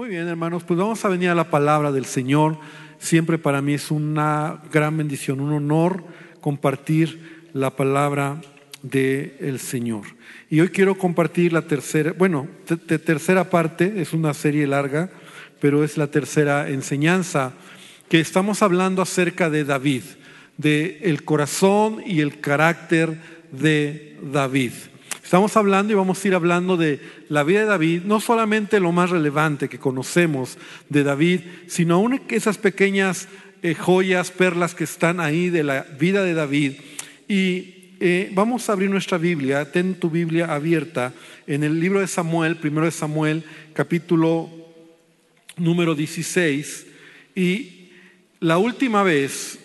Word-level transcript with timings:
Muy 0.00 0.08
bien, 0.08 0.28
hermanos, 0.28 0.64
pues 0.64 0.80
vamos 0.80 1.04
a 1.04 1.10
venir 1.10 1.28
a 1.28 1.34
la 1.34 1.50
palabra 1.50 1.92
del 1.92 2.06
Señor. 2.06 2.56
Siempre 2.98 3.36
para 3.36 3.60
mí 3.60 3.74
es 3.74 3.90
una 3.90 4.62
gran 4.72 4.96
bendición, 4.96 5.40
un 5.40 5.52
honor 5.52 6.02
compartir 6.40 7.50
la 7.52 7.68
palabra 7.76 8.40
del 8.80 9.58
Señor. 9.60 10.04
Y 10.48 10.60
hoy 10.60 10.70
quiero 10.70 10.96
compartir 10.96 11.52
la 11.52 11.60
tercera, 11.60 12.14
bueno, 12.16 12.48
tercera 13.04 13.50
parte, 13.50 14.00
es 14.00 14.14
una 14.14 14.32
serie 14.32 14.66
larga, 14.66 15.10
pero 15.60 15.84
es 15.84 15.98
la 15.98 16.06
tercera 16.06 16.70
enseñanza, 16.70 17.52
que 18.08 18.20
estamos 18.20 18.62
hablando 18.62 19.02
acerca 19.02 19.50
de 19.50 19.66
David, 19.66 20.04
de 20.56 21.00
el 21.02 21.24
corazón 21.24 22.02
y 22.06 22.20
el 22.20 22.40
carácter 22.40 23.18
de 23.52 24.16
David. 24.22 24.72
Estamos 25.30 25.56
hablando 25.56 25.92
y 25.92 25.94
vamos 25.94 26.24
a 26.24 26.26
ir 26.26 26.34
hablando 26.34 26.76
de 26.76 26.98
la 27.28 27.44
vida 27.44 27.60
de 27.60 27.66
David, 27.66 28.02
no 28.04 28.18
solamente 28.18 28.80
lo 28.80 28.90
más 28.90 29.10
relevante 29.10 29.68
que 29.68 29.78
conocemos 29.78 30.58
de 30.88 31.04
David, 31.04 31.42
sino 31.68 31.94
aún 31.94 32.20
esas 32.30 32.58
pequeñas 32.58 33.28
eh, 33.62 33.76
joyas, 33.76 34.32
perlas 34.32 34.74
que 34.74 34.82
están 34.82 35.20
ahí 35.20 35.48
de 35.48 35.62
la 35.62 35.82
vida 36.00 36.24
de 36.24 36.34
David. 36.34 36.72
Y 37.28 37.94
eh, 38.00 38.32
vamos 38.34 38.68
a 38.68 38.72
abrir 38.72 38.90
nuestra 38.90 39.18
Biblia, 39.18 39.70
ten 39.70 39.94
tu 39.94 40.10
Biblia 40.10 40.52
abierta 40.52 41.12
en 41.46 41.62
el 41.62 41.78
libro 41.78 42.00
de 42.00 42.08
Samuel, 42.08 42.56
primero 42.56 42.86
de 42.86 42.90
Samuel, 42.90 43.44
capítulo 43.72 44.50
número 45.56 45.94
16. 45.94 46.88
Y 47.36 47.90
la 48.40 48.58
última 48.58 49.04
vez 49.04 49.60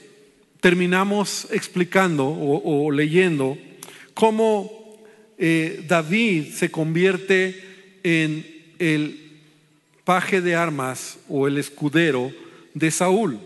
terminamos 0.59 1.47
explicando 1.49 2.27
o 2.27 2.91
leyendo 2.91 3.57
cómo 4.13 4.84
eh, 5.37 5.83
David 5.87 6.53
se 6.53 6.71
convierte 6.71 7.61
en 8.03 8.45
el 8.79 9.19
paje 10.03 10.41
de 10.41 10.55
armas 10.55 11.17
o 11.27 11.47
el 11.47 11.57
escudero 11.57 12.31
de 12.73 12.91
Saúl. 12.91 13.39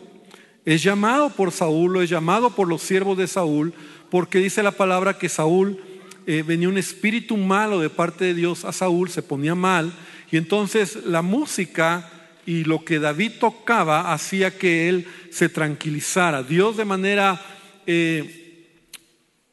Es 0.66 0.84
llamado 0.84 1.30
por 1.30 1.52
Saúl 1.52 1.98
o 1.98 2.02
es 2.02 2.10
llamado 2.10 2.52
por 2.52 2.68
los 2.68 2.82
siervos 2.82 3.18
de 3.18 3.28
Saúl 3.28 3.74
porque 4.10 4.40
dice 4.40 4.62
la 4.62 4.72
palabra 4.72 5.18
que 5.18 5.30
Saúl 5.30 5.80
eh, 6.28 6.44
venía 6.46 6.70
un 6.70 6.78
espíritu 6.78 7.38
malo 7.38 7.80
de 7.80 7.90
parte 7.90 8.26
de 8.26 8.34
Dios 8.34 8.66
a 8.66 8.72
Saúl, 8.72 9.10
se 9.10 9.24
ponía 9.24 9.56
mal 9.56 9.92
y 10.32 10.38
entonces 10.38 11.06
la 11.06 11.22
música 11.22 12.10
y 12.46 12.64
lo 12.64 12.84
que 12.84 13.00
David 13.00 13.34
tocaba 13.40 14.14
hacía 14.14 14.58
que 14.58 14.90
él 14.90 15.08
se 15.32 15.50
tranquilizara. 15.50 16.44
Dios 16.44 16.78
de 16.78 16.86
manera 16.86 17.42
eh, 17.86 18.68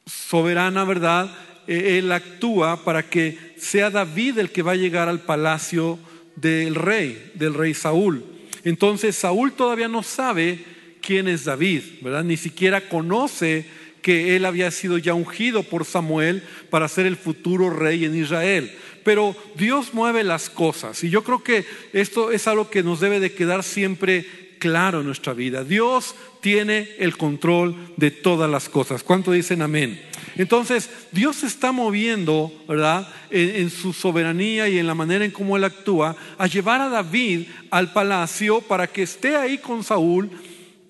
soberana, 0.06 0.84
¿verdad? 0.84 1.30
Eh, 1.66 1.98
él 1.98 2.12
actúa 2.12 2.84
para 2.84 3.08
que 3.08 3.38
sea 3.56 3.90
David 3.90 4.38
el 4.38 4.50
que 4.50 4.62
va 4.62 4.72
a 4.72 4.76
llegar 4.76 5.08
al 5.08 5.20
palacio 5.20 5.98
del 6.36 6.74
rey, 6.74 7.32
del 7.34 7.54
rey 7.54 7.74
Saúl. 7.74 8.24
Entonces 8.64 9.16
Saúl 9.16 9.52
todavía 9.52 9.88
no 9.88 10.02
sabe 10.02 10.58
quién 11.00 11.28
es 11.28 11.44
David, 11.44 11.82
¿verdad? 12.02 12.24
Ni 12.24 12.36
siquiera 12.36 12.88
conoce 12.88 13.64
que 14.02 14.36
él 14.36 14.44
había 14.44 14.70
sido 14.70 14.98
ya 14.98 15.14
ungido 15.14 15.62
por 15.62 15.84
Samuel 15.84 16.42
para 16.70 16.88
ser 16.88 17.06
el 17.06 17.16
futuro 17.16 17.70
rey 17.70 18.04
en 18.04 18.14
Israel. 18.14 18.72
Pero 19.04 19.36
Dios 19.56 19.94
mueve 19.94 20.24
las 20.24 20.50
cosas 20.50 21.02
y 21.04 21.10
yo 21.10 21.22
creo 21.22 21.42
que 21.42 21.64
esto 21.92 22.32
es 22.32 22.46
algo 22.46 22.70
que 22.70 22.82
nos 22.82 23.00
debe 23.00 23.20
de 23.20 23.32
quedar 23.32 23.62
siempre 23.62 24.45
claro 24.58 25.00
en 25.00 25.06
nuestra 25.06 25.32
vida. 25.32 25.64
Dios 25.64 26.14
tiene 26.40 26.88
el 26.98 27.16
control 27.16 27.74
de 27.96 28.10
todas 28.10 28.50
las 28.50 28.68
cosas. 28.68 29.02
¿Cuánto 29.02 29.32
dicen 29.32 29.62
amén? 29.62 30.00
Entonces, 30.36 30.90
Dios 31.12 31.36
se 31.36 31.46
está 31.46 31.72
moviendo, 31.72 32.52
¿verdad? 32.68 33.08
En, 33.30 33.70
su 33.70 33.92
soberanía 33.92 34.68
y 34.68 34.78
en 34.78 34.86
la 34.86 34.94
manera 34.94 35.24
en 35.24 35.30
cómo 35.30 35.56
Él 35.56 35.64
actúa, 35.64 36.14
a 36.36 36.46
llevar 36.46 36.80
a 36.82 36.88
David 36.88 37.46
al 37.70 37.92
palacio 37.92 38.60
para 38.60 38.86
que 38.86 39.02
esté 39.02 39.36
ahí 39.36 39.58
con 39.58 39.82
Saúl 39.82 40.30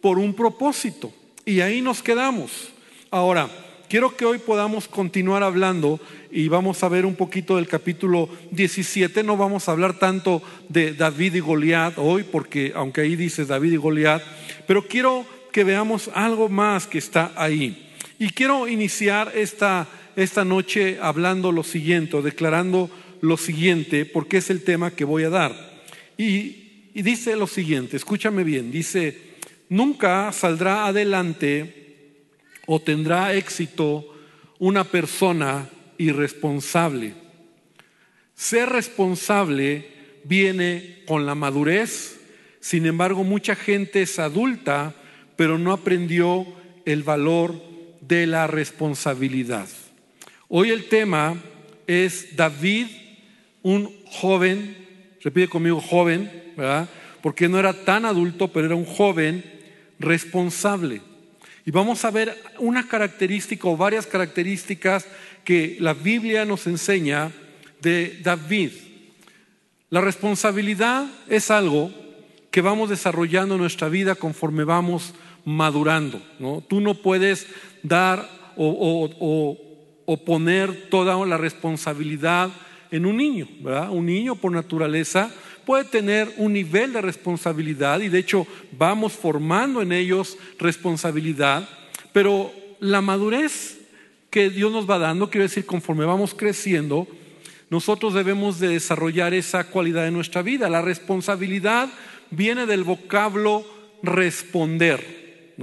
por 0.01 0.19
un 0.19 0.35
propósito. 0.35 1.13
Y 1.45 1.61
ahí 1.61 1.81
nos 1.81 2.03
quedamos. 2.03 2.71
Ahora, 3.11 3.49
quiero 3.89 4.17
que 4.17 4.25
hoy 4.25 4.39
podamos 4.39 4.89
continuar 4.89 5.45
hablando 5.45 6.01
y 6.31 6.49
vamos 6.49 6.83
a 6.83 6.89
ver 6.89 7.07
un 7.07 7.15
poquito 7.15 7.57
del 7.57 7.69
capítulo 7.69 8.29
17. 8.51 9.23
No 9.23 9.37
vamos 9.37 9.69
a 9.69 9.73
hablar 9.73 9.99
tanto 9.99 10.43
de 10.69 10.93
David 10.93 11.35
y 11.35 11.41
Goliat 11.41 11.95
hoy, 11.99 12.25
porque 12.25 12.73
aunque 12.75 13.03
ahí 13.03 13.17
dice 13.17 13.45
David 13.45 13.73
y 13.73 13.77
Goliat, 13.77 14.23
pero 14.67 14.87
quiero 14.87 15.25
que 15.53 15.65
veamos 15.65 16.11
algo 16.15 16.49
más 16.49 16.87
que 16.87 16.99
está 16.99 17.33
ahí. 17.37 17.93
Y 18.19 18.31
quiero 18.31 18.69
iniciar 18.69 19.33
esta, 19.35 19.89
esta 20.17 20.45
noche 20.45 20.99
hablando 21.01 21.53
lo 21.53 21.63
siguiente, 21.63 22.21
declarando 22.23 22.91
lo 23.21 23.37
siguiente, 23.37 24.05
porque 24.05 24.39
es 24.39 24.51
el 24.51 24.63
tema 24.63 24.91
que 24.91 25.05
voy 25.05 25.25
a 25.25 25.31
dar. 25.31 25.83
Y, 26.19 26.91
y 26.95 27.03
dice 27.03 27.37
lo 27.37 27.47
siguiente, 27.47 27.97
escúchame 27.97 28.43
bien, 28.43 28.71
dice, 28.71 29.19
nunca 29.69 30.33
saldrá 30.33 30.87
adelante 30.87 31.87
o 32.67 32.81
tendrá 32.81 33.35
éxito 33.35 34.07
una 34.59 34.85
persona 34.85 35.69
irresponsable. 35.99 37.15
Ser 38.35 38.69
responsable 38.69 39.89
viene 40.25 41.03
con 41.07 41.27
la 41.27 41.35
madurez, 41.35 42.21
sin 42.61 42.87
embargo 42.87 43.25
mucha 43.25 43.55
gente 43.55 44.03
es 44.03 44.19
adulta, 44.19 44.95
pero 45.37 45.59
no 45.59 45.73
aprendió 45.73 46.47
el 46.85 47.03
valor 47.03 47.55
de 48.01 48.27
la 48.27 48.47
responsabilidad. 48.47 49.69
Hoy 50.49 50.71
el 50.71 50.89
tema 50.89 51.41
es 51.87 52.37
David, 52.37 52.87
un 53.63 53.93
joven, 54.07 54.77
repite 55.23 55.49
conmigo 55.49 55.81
joven, 55.81 56.31
¿verdad? 56.57 56.89
Porque 57.23 57.49
no 57.49 57.59
era 57.59 57.73
tan 57.85 58.05
adulto, 58.05 58.49
pero 58.53 58.67
era 58.67 58.77
un 58.77 58.85
joven 58.85 59.45
responsable. 59.99 61.01
Y 61.65 61.73
vamos 61.73 62.05
a 62.05 62.13
ver 62.13 62.41
una 62.59 62.87
característica 62.87 63.67
o 63.67 63.77
varias 63.77 64.07
características 64.07 65.07
que 65.47 65.77
la 65.79 65.95
Biblia 65.95 66.45
nos 66.45 66.67
enseña 66.67 67.31
de 67.81 68.19
David. 68.21 68.73
La 69.91 70.01
responsabilidad 70.01 71.07
es 71.29 71.53
algo 71.53 71.93
que 72.51 72.61
vamos 72.61 72.91
desarrollando 72.91 73.55
en 73.55 73.61
nuestra 73.61 73.89
vida 73.89 74.17
conforme 74.17 74.65
vamos 74.65 75.15
madurando. 75.45 76.21
¿no? 76.41 76.65
Tú 76.69 76.81
no 76.81 76.95
puedes 76.95 77.47
dar 77.85 78.29
o, 78.57 79.57
poner 80.27 80.89
toda 80.91 81.25
la 81.25 81.37
responsabilidad 81.37 82.51
en 82.91 83.07
un 83.07 83.17
niño. 83.17 83.47
Un 83.93 84.07
niño 84.07 84.35
por 84.35 84.51
naturaleza 84.51 85.33
puede 85.65 85.85
tener 85.85 86.35
un 86.39 86.55
nivel 86.55 86.93
de 86.93 87.03
responsabilidad 87.03 88.01
y 88.01 88.09
de 88.09 88.19
hecho 88.19 88.49
vamos 88.77 89.13
formando 89.13 89.81
en 89.81 89.93
ellos 89.93 90.37
responsabilidad, 90.59 91.69
pero 92.13 92.53
la 92.81 93.01
madurez 93.01 93.86
que 94.37 94.51
Dios 94.51 94.71
nos 94.71 94.87
va 94.87 94.99
dando, 94.99 95.31
quiero 95.31 95.45
decir, 95.45 95.65
conforme 95.65 96.05
vamos 96.05 96.35
creciendo, 96.35 97.09
nosotros 97.71 98.13
debemos 98.13 98.61
de 98.61 98.69
desarrollar 98.69 99.33
esa 99.33 99.65
cualidad 99.69 100.07
en 100.07 100.13
nuestra 100.13 100.43
vida. 100.43 100.69
La 100.69 100.83
responsabilidad 100.83 101.89
viene 102.31 102.67
del 102.67 102.85
vocablo 102.85 103.65
responder. 104.03 105.55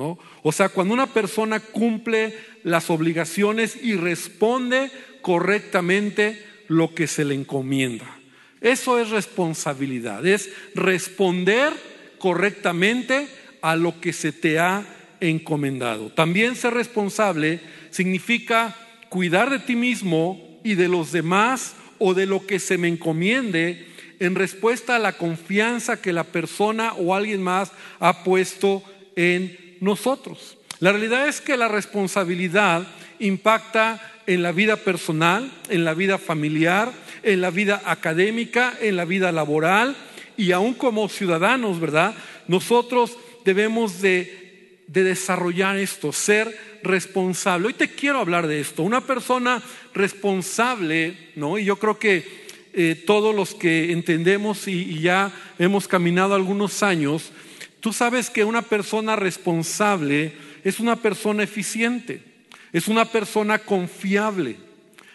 O 0.41 0.51
sea, 0.51 0.69
cuando 0.69 0.91
una 0.91 1.05
persona 1.05 1.59
cumple 1.59 2.35
las 2.63 2.89
obligaciones 2.89 3.77
y 3.79 3.93
responde 3.93 4.89
correctamente 5.21 6.43
lo 6.67 6.95
que 6.95 7.05
se 7.05 7.25
le 7.25 7.35
encomienda. 7.35 8.17
Eso 8.59 8.97
es 8.97 9.11
responsabilidad, 9.11 10.25
es 10.25 10.49
responder 10.73 11.73
correctamente 12.17 13.27
a 13.61 13.75
lo 13.75 14.01
que 14.01 14.13
se 14.13 14.31
te 14.31 14.57
ha 14.57 14.83
encomendado. 15.19 16.09
También 16.09 16.55
ser 16.55 16.73
responsable 16.73 17.82
significa 17.93 18.75
cuidar 19.09 19.49
de 19.49 19.59
ti 19.59 19.75
mismo 19.75 20.59
y 20.63 20.75
de 20.75 20.87
los 20.87 21.11
demás 21.11 21.75
o 21.99 22.13
de 22.13 22.25
lo 22.25 22.45
que 22.45 22.59
se 22.59 22.77
me 22.77 22.87
encomiende 22.87 23.87
en 24.19 24.35
respuesta 24.35 24.95
a 24.95 24.99
la 24.99 25.13
confianza 25.13 26.01
que 26.01 26.13
la 26.13 26.23
persona 26.23 26.93
o 26.93 27.13
alguien 27.13 27.41
más 27.41 27.71
ha 27.99 28.23
puesto 28.23 28.83
en 29.15 29.77
nosotros. 29.79 30.57
La 30.79 30.91
realidad 30.91 31.27
es 31.27 31.41
que 31.41 31.57
la 31.57 31.67
responsabilidad 31.67 32.87
impacta 33.19 34.01
en 34.25 34.41
la 34.41 34.51
vida 34.51 34.77
personal, 34.77 35.51
en 35.69 35.85
la 35.85 35.93
vida 35.93 36.17
familiar, 36.17 36.91
en 37.23 37.41
la 37.41 37.51
vida 37.51 37.81
académica, 37.85 38.73
en 38.81 38.95
la 38.95 39.05
vida 39.05 39.31
laboral 39.31 39.95
y 40.35 40.51
aún 40.51 40.73
como 40.73 41.09
ciudadanos, 41.09 41.79
¿verdad? 41.79 42.15
Nosotros 42.47 43.17
debemos 43.45 44.01
de, 44.01 44.42
desarrollar 44.87 45.77
esto, 45.77 46.11
ser 46.11 46.55
responsable. 46.83 47.67
Hoy 47.67 47.73
te 47.73 47.89
quiero 47.89 48.19
hablar 48.19 48.47
de 48.47 48.59
esto. 48.59 48.83
Una 48.83 49.01
persona 49.01 49.61
responsable, 49.93 51.31
¿no? 51.35 51.57
Y 51.57 51.65
yo 51.65 51.77
creo 51.77 51.97
que 51.97 52.43
eh, 52.73 53.01
todos 53.05 53.35
los 53.35 53.53
que 53.53 53.91
entendemos 53.91 54.67
y 54.67 54.99
ya 54.99 55.31
hemos 55.59 55.87
caminado 55.87 56.35
algunos 56.35 56.83
años, 56.83 57.31
Tú 57.83 57.91
sabes 57.91 58.29
que 58.29 58.45
una 58.45 58.61
persona 58.61 59.17
responsable 59.17 60.31
es 60.63 60.79
una 60.79 60.95
persona 60.95 61.43
eficiente, 61.43 62.23
es 62.71 62.87
una 62.87 63.03
persona 63.03 63.59
confiable, 63.59 64.55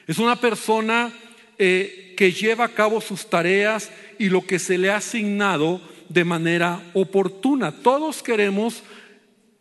es 0.07 0.19
una 0.19 0.37
persona 0.37 1.11
eh, 1.59 2.13
que 2.15 2.31
lleva 2.31 2.67
a 2.67 2.75
cabo 2.75 3.01
sus 3.01 3.31
tareas 3.31 3.91
y 4.19 4.29
lo 4.29 4.45
que 4.45 4.59
se 4.59 4.77
le 4.77 4.91
ha 4.91 4.97
asignado 4.97 5.81
de 6.11 6.25
manera 6.25 6.83
oportuna. 6.93 7.73
Todos 7.73 8.23
queremos 8.23 8.83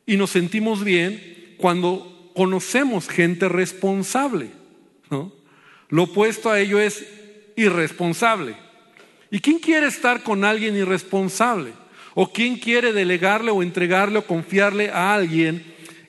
y 0.07 0.15
nos 0.15 0.31
sentimos 0.31 0.83
bien 0.83 1.55
cuando 1.57 2.31
conocemos 2.33 3.07
gente 3.09 3.49
responsable. 3.49 4.49
Lo 5.89 6.03
opuesto 6.03 6.49
a 6.49 6.59
ello 6.59 6.79
es 6.79 7.05
irresponsable. 7.55 8.55
¿Y 9.29 9.39
quién 9.39 9.59
quiere 9.59 9.87
estar 9.87 10.23
con 10.23 10.45
alguien 10.45 10.75
irresponsable? 10.75 11.73
¿O 12.15 12.31
quién 12.31 12.57
quiere 12.57 12.93
delegarle 12.93 13.51
o 13.51 13.61
entregarle 13.61 14.19
o 14.19 14.25
confiarle 14.25 14.89
a 14.89 15.13
alguien 15.13 15.63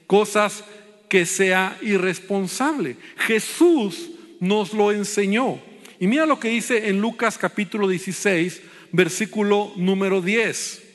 cosas 0.06 0.64
que 1.08 1.26
sea 1.26 1.76
irresponsable? 1.82 2.96
Jesús 3.16 4.10
nos 4.38 4.72
lo 4.72 4.92
enseñó. 4.92 5.58
Y 5.98 6.06
mira 6.06 6.24
lo 6.24 6.38
que 6.38 6.48
dice 6.48 6.88
en 6.88 7.00
Lucas 7.00 7.36
capítulo 7.36 7.88
16, 7.88 8.62
versículo 8.92 9.72
número 9.76 10.22
10. 10.22 10.87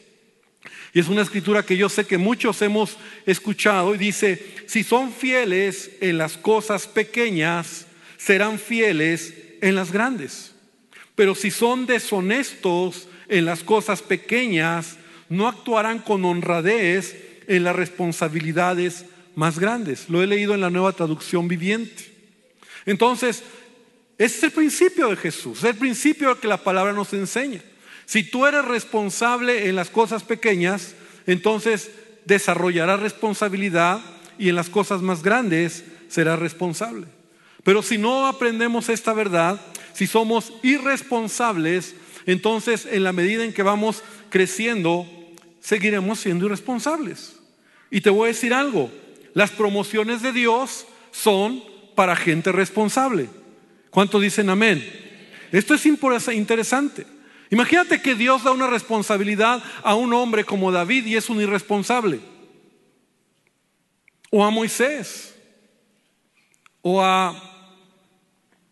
Y 0.94 1.00
es 1.00 1.08
una 1.08 1.24
escritura 1.24 1.66
que 1.66 1.76
yo 1.76 1.90
sé 1.90 2.06
que 2.06 2.20
muchos 2.20 2.62
hemos 2.62 2.98
escuchado 3.26 3.96
y 3.96 3.98
dice, 3.98 4.54
si 4.68 4.84
son 4.84 5.12
fieles 5.12 5.90
en 6.02 6.20
las 6.20 6.38
cosas 6.38 6.88
pequeñas, 6.88 7.88
serán 8.18 8.60
fieles 8.60 9.34
en 9.62 9.74
las 9.74 9.92
grandes. 9.92 10.54
Pero 11.16 11.34
si 11.34 11.50
son 11.50 11.88
deshonestos 11.88 13.08
en 13.28 13.46
las 13.46 13.64
cosas 13.64 14.04
pequeñas, 14.04 14.98
no 15.30 15.48
actuarán 15.48 15.98
con 16.00 16.24
honradez 16.26 17.16
en 17.48 17.64
las 17.64 17.76
responsabilidades 17.76 19.06
más 19.36 19.58
grandes. 19.58 20.10
Lo 20.10 20.22
he 20.22 20.28
leído 20.28 20.54
en 20.54 20.62
la 20.62 20.70
nueva 20.70 20.94
traducción 20.94 21.48
viviente. 21.48 22.12
Entonces, 22.86 23.44
ese 24.18 24.38
es 24.38 24.44
el 24.44 24.52
principio 24.52 25.10
de 25.10 25.16
Jesús, 25.16 25.60
es 25.60 25.72
el 25.72 25.76
principio 25.76 26.40
que 26.40 26.48
la 26.48 26.58
palabra 26.58 26.94
nos 26.94 27.14
enseña. 27.14 27.62
Si 28.14 28.22
tú 28.22 28.46
eres 28.46 28.64
responsable 28.64 29.70
en 29.70 29.76
las 29.76 29.90
cosas 29.90 30.22
pequeñas, 30.22 30.94
entonces 31.26 31.90
desarrollarás 32.26 33.00
responsabilidad 33.00 34.02
y 34.38 34.50
en 34.50 34.56
las 34.56 34.70
cosas 34.70 35.02
más 35.02 35.24
grandes 35.24 35.84
serás 36.10 36.38
responsable. 36.38 37.08
Pero 37.64 37.82
si 37.82 37.98
no 37.98 38.28
aprendemos 38.28 38.90
esta 38.90 39.14
verdad, 39.14 39.60
si 39.94 40.06
somos 40.06 40.54
irresponsables, 40.62 41.96
entonces 42.28 42.86
en 42.86 43.04
la 43.04 43.14
medida 43.14 43.46
en 43.46 43.52
que 43.52 43.64
vamos 43.64 44.04
creciendo, 44.30 45.08
seguiremos 45.60 46.20
siendo 46.20 46.46
irresponsables. 46.46 47.40
Y 47.90 48.02
te 48.02 48.12
voy 48.12 48.26
a 48.26 48.34
decir 48.34 48.54
algo, 48.54 48.92
las 49.34 49.50
promociones 49.50 50.22
de 50.22 50.34
Dios 50.34 50.86
son 51.12 51.64
para 51.96 52.16
gente 52.16 52.52
responsable. 52.52 53.28
¿Cuántos 53.90 54.22
dicen 54.22 54.52
amén? 54.52 54.88
Esto 55.52 55.74
es 55.74 55.84
interesante. 55.88 57.08
Imagínate 57.54 58.02
que 58.02 58.16
Dios 58.16 58.44
da 58.44 58.52
una 58.52 58.66
responsabilidad 58.66 59.64
a 59.84 59.94
un 59.94 60.12
hombre 60.12 60.44
como 60.44 60.72
David 60.72 61.06
y 61.06 61.18
es 61.18 61.30
un 61.30 61.40
irresponsable. 61.40 62.20
O 64.32 64.44
a 64.44 64.50
Moisés. 64.50 65.36
O 66.82 67.00
a 67.00 67.40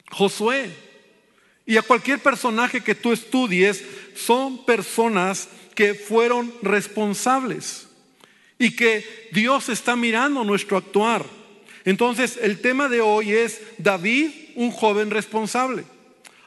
Josué 0.10 0.76
y 1.64 1.78
a 1.78 1.84
cualquier 1.84 2.18
personaje 2.24 2.82
que 2.82 2.96
tú 2.96 3.12
estudies, 3.12 3.86
son 4.16 4.66
personas 4.66 5.48
que 5.76 5.94
fueron 5.94 6.52
responsables 6.64 7.88
y 8.58 8.76
que 8.76 9.30
Dios 9.32 9.70
está 9.70 9.96
mirando 9.96 10.44
nuestro 10.44 10.78
actuar. 10.78 11.24
Entonces, 11.86 12.40
el 12.42 12.60
tema 12.62 12.90
de 12.90 13.00
hoy 13.00 13.32
es 13.32 13.62
David, 13.78 14.32
un 14.56 14.72
joven 14.72 15.12
responsable. 15.12 15.84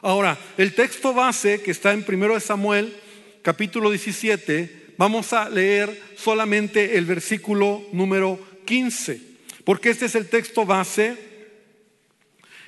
Ahora, 0.05 0.37
el 0.59 0.75
texto 0.75 1.15
base 1.15 1.63
que 1.63 1.71
está 1.71 1.91
en 1.91 2.05
1 2.07 2.39
Samuel, 2.39 2.95
capítulo 3.41 3.89
17, 3.89 4.93
vamos 4.99 5.33
a 5.33 5.49
leer 5.49 5.99
solamente 6.15 6.99
el 6.99 7.05
versículo 7.05 7.81
número 7.91 8.39
15, 8.65 9.19
porque 9.63 9.89
este 9.89 10.05
es 10.05 10.13
el 10.13 10.29
texto 10.29 10.63
base 10.63 11.17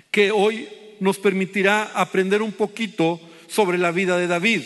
que 0.10 0.32
hoy 0.32 0.68
nos 1.00 1.20
permitirá 1.20 1.92
aprender 1.94 2.42
un 2.42 2.54
poquito 2.54 3.22
sobre 3.48 3.78
la 3.78 3.92
vida 3.92 4.18
de 4.18 4.26
David. 4.26 4.64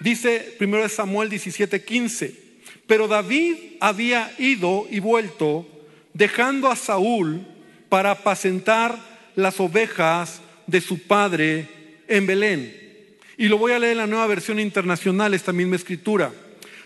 Dice 0.00 0.56
1 0.58 0.88
Samuel 0.88 1.28
17:15, 1.28 2.32
pero 2.86 3.08
David 3.08 3.56
había 3.78 4.34
ido 4.38 4.86
y 4.90 5.00
vuelto 5.00 5.68
dejando 6.14 6.70
a 6.70 6.76
Saúl 6.76 7.46
para 7.90 8.12
apacentar 8.12 8.98
las 9.34 9.60
ovejas 9.60 10.40
de 10.66 10.80
su 10.80 11.06
padre 11.06 11.75
en 12.08 12.26
Belén. 12.26 12.86
Y 13.36 13.48
lo 13.48 13.58
voy 13.58 13.72
a 13.72 13.78
leer 13.78 13.92
en 13.92 13.98
la 13.98 14.06
nueva 14.06 14.26
versión 14.26 14.58
internacional, 14.58 15.34
esta 15.34 15.52
misma 15.52 15.76
escritura. 15.76 16.32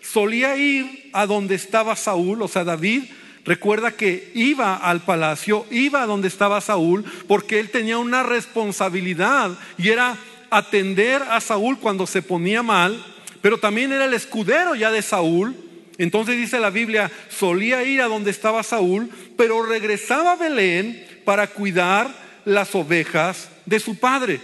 Solía 0.01 0.57
ir 0.57 1.11
a 1.13 1.27
donde 1.27 1.55
estaba 1.55 1.95
Saúl, 1.97 2.43
o 2.43 2.49
sea, 2.49 2.65
David, 2.65 3.05
Recuerda 3.45 3.93
que 3.93 4.31
iba 4.35 4.77
al 4.77 5.01
palacio, 5.01 5.67
iba 5.71 6.03
a 6.03 6.07
donde 6.07 6.29
estaba 6.29 6.61
Saúl, 6.61 7.05
porque 7.27 7.59
él 7.59 7.71
tenía 7.71 7.97
una 7.99 8.23
responsabilidad 8.23 9.53
y 9.79 9.89
era 9.89 10.19
atender 10.51 11.23
a 11.23 11.41
Saúl 11.41 11.79
cuando 11.79 12.07
se 12.07 12.23
ponía 12.23 12.63
mal, 12.63 13.03
pero 13.41 13.59
también 13.59 13.93
era 13.93 14.05
el 14.05 14.15
escudero 14.15 14.75
ya 14.75 14.91
de 14.91 15.03
Saúl. 15.03 15.57
Entonces 15.97 16.37
dice 16.37 16.61
la 16.61 16.71
Biblia, 16.71 17.11
solía 17.31 17.83
ir 17.83 18.03
a 18.03 18.09
donde 18.09 18.31
estaba 18.31 18.63
Saúl, 18.63 19.09
pero 19.37 19.65
regresaba 19.65 20.33
a 20.33 20.37
Belén 20.37 21.07
para 21.25 21.47
cuidar 21.47 22.09
las 22.45 22.75
ovejas 22.75 23.49
de 23.65 23.81
su 23.81 23.99
padre. 23.99 24.41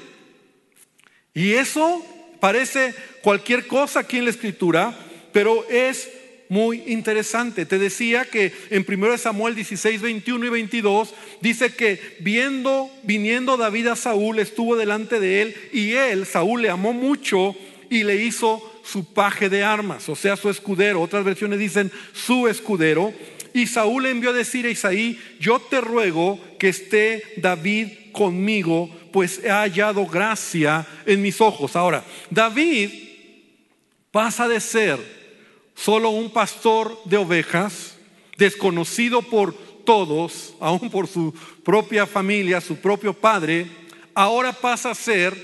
Y 1.36 1.52
eso 1.52 2.02
parece 2.40 2.94
cualquier 3.20 3.66
cosa 3.66 4.00
aquí 4.00 4.16
en 4.16 4.24
la 4.24 4.30
escritura, 4.30 4.96
pero 5.32 5.68
es 5.68 6.08
muy 6.48 6.82
interesante. 6.86 7.66
Te 7.66 7.78
decía 7.78 8.24
que 8.24 8.54
en 8.70 8.86
1 8.88 9.18
Samuel 9.18 9.54
16, 9.54 10.00
21 10.00 10.46
y 10.46 10.48
22 10.48 11.14
dice 11.42 11.74
que 11.74 12.00
viendo, 12.20 12.90
viniendo 13.02 13.58
David 13.58 13.88
a 13.88 13.96
Saúl, 13.96 14.38
estuvo 14.38 14.76
delante 14.76 15.20
de 15.20 15.42
él 15.42 15.54
y 15.74 15.92
él, 15.92 16.24
Saúl, 16.24 16.62
le 16.62 16.70
amó 16.70 16.94
mucho 16.94 17.54
y 17.90 18.04
le 18.04 18.16
hizo 18.24 18.62
su 18.82 19.12
paje 19.12 19.50
de 19.50 19.62
armas, 19.62 20.08
o 20.08 20.16
sea, 20.16 20.36
su 20.36 20.48
escudero. 20.48 21.02
Otras 21.02 21.22
versiones 21.22 21.58
dicen 21.58 21.92
su 22.14 22.48
escudero. 22.48 23.12
Y 23.52 23.66
Saúl 23.66 24.04
le 24.04 24.10
envió 24.10 24.30
a 24.30 24.32
decir 24.32 24.64
a 24.64 24.70
Isaí, 24.70 25.20
yo 25.38 25.58
te 25.58 25.82
ruego 25.82 26.40
que 26.58 26.68
esté 26.68 27.22
David 27.36 27.88
conmigo, 28.12 28.90
pues 29.16 29.40
he 29.42 29.48
hallado 29.48 30.04
gracia 30.04 30.86
en 31.06 31.22
mis 31.22 31.40
ojos. 31.40 31.74
Ahora, 31.74 32.04
David 32.28 32.90
pasa 34.10 34.46
de 34.46 34.60
ser 34.60 35.00
solo 35.74 36.10
un 36.10 36.30
pastor 36.30 37.00
de 37.06 37.16
ovejas, 37.16 37.96
desconocido 38.36 39.22
por 39.22 39.54
todos, 39.86 40.52
aún 40.60 40.90
por 40.90 41.08
su 41.08 41.34
propia 41.64 42.04
familia, 42.04 42.60
su 42.60 42.76
propio 42.76 43.14
padre, 43.14 43.66
ahora 44.12 44.52
pasa 44.52 44.90
a 44.90 44.94
ser 44.94 45.34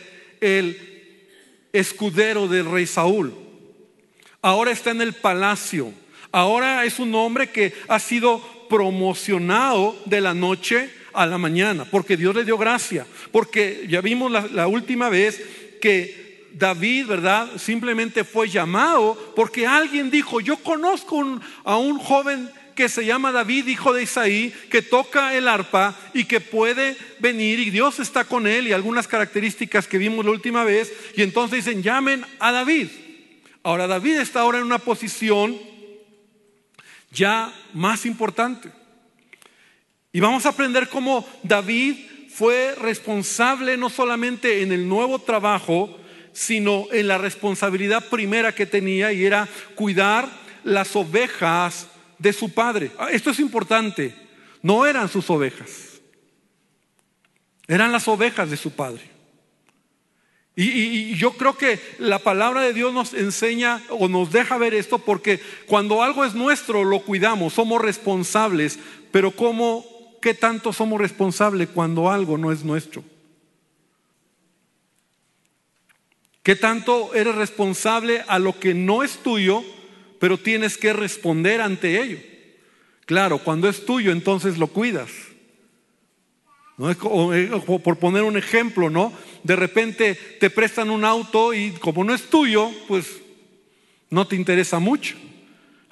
el 0.43 1.27
escudero 1.73 2.49
del 2.49 2.71
rey 2.71 2.87
Saúl. 2.87 3.33
Ahora 4.43 4.71
está 4.71 4.91
en 4.91 5.01
el 5.01 5.15
palacio. 5.15 5.95
Ahora 6.31 6.85
es 6.85 6.99
un 6.99 7.15
hombre 7.15 7.49
que 7.49 7.73
ha 7.89 7.99
sido 7.99 8.43
promocionado 8.69 9.97
de 10.05 10.21
la 10.21 10.35
noche 10.35 10.91
a 11.15 11.27
la 11.27 11.39
mañana, 11.39 11.85
porque 11.85 12.17
Dios 12.17 12.35
le 12.35 12.45
dio 12.45 12.59
gracia, 12.59 13.07
porque 13.31 13.87
ya 13.89 14.01
vimos 14.01 14.31
la, 14.53 14.67
última 14.67 15.09
vez 15.09 15.43
que 15.81 16.49
David, 16.53 17.07
¿verdad? 17.07 17.51
Simplemente 17.57 18.25
fue 18.25 18.49
llamado 18.49 19.33
porque 19.35 19.67
alguien 19.67 20.11
dijo, 20.11 20.41
yo 20.41 20.57
conozco 20.59 21.41
a 21.65 21.77
un 21.77 21.99
joven 21.99 22.51
que 22.75 22.89
se 22.89 23.05
llama 23.05 23.33
David, 23.33 23.67
hijo 23.67 23.93
de 23.93 24.05
Isaí, 24.05 24.53
que 24.71 24.83
toca 24.83 25.35
el 25.35 25.49
arpa 25.49 25.95
y 26.15 26.25
que 26.25 26.41
puede 26.41 26.97
venir 27.21 27.59
y 27.61 27.71
Dios 27.71 27.99
está 28.01 28.25
con 28.25 28.47
él 28.47 28.67
y 28.67 28.73
algunas 28.73 29.07
características 29.07 29.87
que 29.87 29.99
vimos 29.99 30.25
la 30.25 30.31
última 30.31 30.65
vez. 30.65 30.93
Y 31.17 31.23
entonces 31.23 31.65
dicen, 31.65 31.83
llamen 31.83 32.25
a 32.39 32.53
David. 32.53 32.89
Ahora 33.63 33.87
David 33.87 34.17
está 34.17 34.41
ahora 34.41 34.59
en 34.59 34.65
una 34.65 34.79
posición 34.79 35.57
ya 37.11 37.53
más 37.73 38.07
importante. 38.07 38.71
Y 40.13 40.21
vamos 40.21 40.45
a 40.45 40.51
aprender 40.51 40.89
cómo 40.89 41.27
David 41.43 41.97
fue 42.29 42.75
responsable 42.75 43.77
no 43.77 43.91
solamente 43.91 44.63
en 44.63 44.73
el 44.73 44.89
nuevo 44.89 45.19
trabajo, 45.19 45.99
sino 46.33 46.87
en 46.93 47.09
la 47.09 47.19
responsabilidad 47.19 48.09
primera 48.09 48.55
que 48.55 48.67
tenía 48.67 49.13
y 49.13 49.25
era 49.25 49.49
cuidar 49.75 50.29
las 50.65 50.95
ovejas 50.97 51.89
de 52.19 52.33
su 52.33 52.53
padre. 52.53 52.91
Ah, 52.99 53.09
esto 53.11 53.31
es 53.31 53.41
importante, 53.41 54.15
no 54.63 54.87
eran 54.87 55.09
sus 55.09 55.29
ovejas, 55.31 56.01
eran 57.67 57.93
las 57.93 58.07
ovejas 58.09 58.51
de 58.51 58.57
su 58.57 58.71
padre. 58.71 59.13
Y, 60.55 61.15
yo 61.15 61.33
creo 61.33 61.57
que 61.57 61.81
la 61.99 62.19
palabra 62.19 62.61
de 62.61 62.75
Dios 62.75 62.93
nos 62.93 63.15
enseña 63.15 63.83
o 63.89 64.07
nos 64.09 64.33
deja 64.33 64.59
ver 64.59 64.75
esto 64.75 64.99
porque 64.99 65.41
cuando 65.67 66.03
algo 66.03 66.27
es 66.27 66.35
nuestro 66.35 66.85
lo 66.85 67.01
cuidamos, 67.01 67.55
somos 67.55 67.81
responsables, 67.81 68.79
pero 69.11 69.31
¿cómo, 69.31 69.87
qué 70.23 70.33
tanto 70.33 70.73
somos 70.73 70.99
responsables 70.99 71.69
cuando 71.69 72.11
algo 72.11 72.39
no 72.39 72.51
es 72.51 72.65
nuestro? 72.65 73.05
¿Qué 76.43 76.57
tanto 76.57 77.15
eres 77.15 77.35
responsable 77.35 78.25
a 78.27 78.39
lo 78.39 78.59
que 78.59 78.73
no 78.73 79.03
es 79.03 79.19
tuyo, 79.19 79.63
pero 80.19 80.39
tienes 80.39 80.79
que 80.79 80.95
responder 80.95 81.61
ante 81.61 82.01
ello? 82.01 82.19
Claro, 83.05 83.39
cuando 83.39 83.69
es 83.69 83.85
tuyo, 83.85 84.11
entonces 84.13 84.57
lo 84.57 84.69
cuidas. 84.69 85.11
Eh, 86.79 87.51
por 87.85 87.99
poner 87.99 88.23
un 88.23 88.37
ejemplo, 88.37 88.91
¿no? 88.91 89.13
De 89.45 89.55
repente 89.55 90.15
te 90.15 90.51
prestan 90.51 90.91
un 90.91 91.05
auto 91.05 91.53
y 91.53 91.73
como 91.73 92.03
no 92.03 92.15
es 92.15 92.23
tuyo, 92.23 92.71
pues 92.89 93.21
no 94.11 94.27
te 94.27 94.37
interesa 94.37 94.79
mucho. 94.79 95.17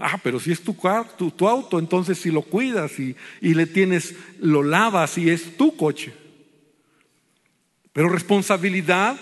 Ah, 0.03 0.19
pero 0.23 0.41
si 0.41 0.51
es 0.51 0.63
tu, 0.63 0.75
tu, 1.19 1.31
tu 1.31 1.47
auto, 1.47 1.79
entonces 1.79 2.19
si 2.19 2.31
lo 2.31 2.41
cuidas 2.41 2.99
y, 2.99 3.15
y 3.43 3.53
le 3.53 3.67
tienes, 3.67 4.15
lo 4.39 4.63
lavas 4.63 5.19
y 5.19 5.29
es 5.29 5.59
tu 5.59 5.77
coche. 5.77 6.15
Pero 7.93 8.09
responsabilidad 8.09 9.21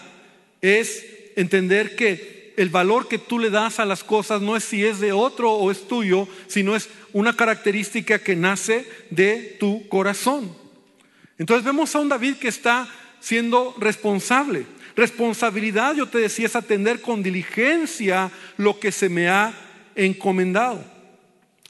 es 0.61 1.05
entender 1.35 1.97
que 1.97 2.55
el 2.57 2.69
valor 2.69 3.09
que 3.09 3.19
tú 3.19 3.41
le 3.41 3.51
das 3.51 3.81
a 3.81 3.85
las 3.85 4.05
cosas 4.05 4.41
no 4.41 4.57
es 4.57 4.63
si 4.63 4.85
es 4.85 5.01
de 5.01 5.11
otro 5.11 5.53
o 5.53 5.73
es 5.73 5.89
tuyo, 5.89 6.29
sino 6.47 6.77
es 6.77 6.89
una 7.13 7.35
característica 7.35 8.21
que 8.21 8.37
nace 8.37 8.87
de 9.11 9.57
tu 9.59 9.89
corazón. 9.89 10.57
Entonces 11.39 11.65
vemos 11.65 11.93
a 11.95 11.99
un 11.99 12.09
David 12.09 12.37
que 12.37 12.49
está 12.49 12.89
siendo 13.19 13.75
responsable. 13.79 14.65
Responsabilidad, 14.95 15.97
yo 15.97 16.07
te 16.07 16.19
decía, 16.19 16.47
es 16.47 16.55
atender 16.55 17.01
con 17.01 17.25
diligencia 17.25 18.31
lo 18.57 18.79
que 18.79 18.93
se 18.93 19.09
me 19.09 19.29
ha 19.29 19.53
encomendado. 19.99 20.83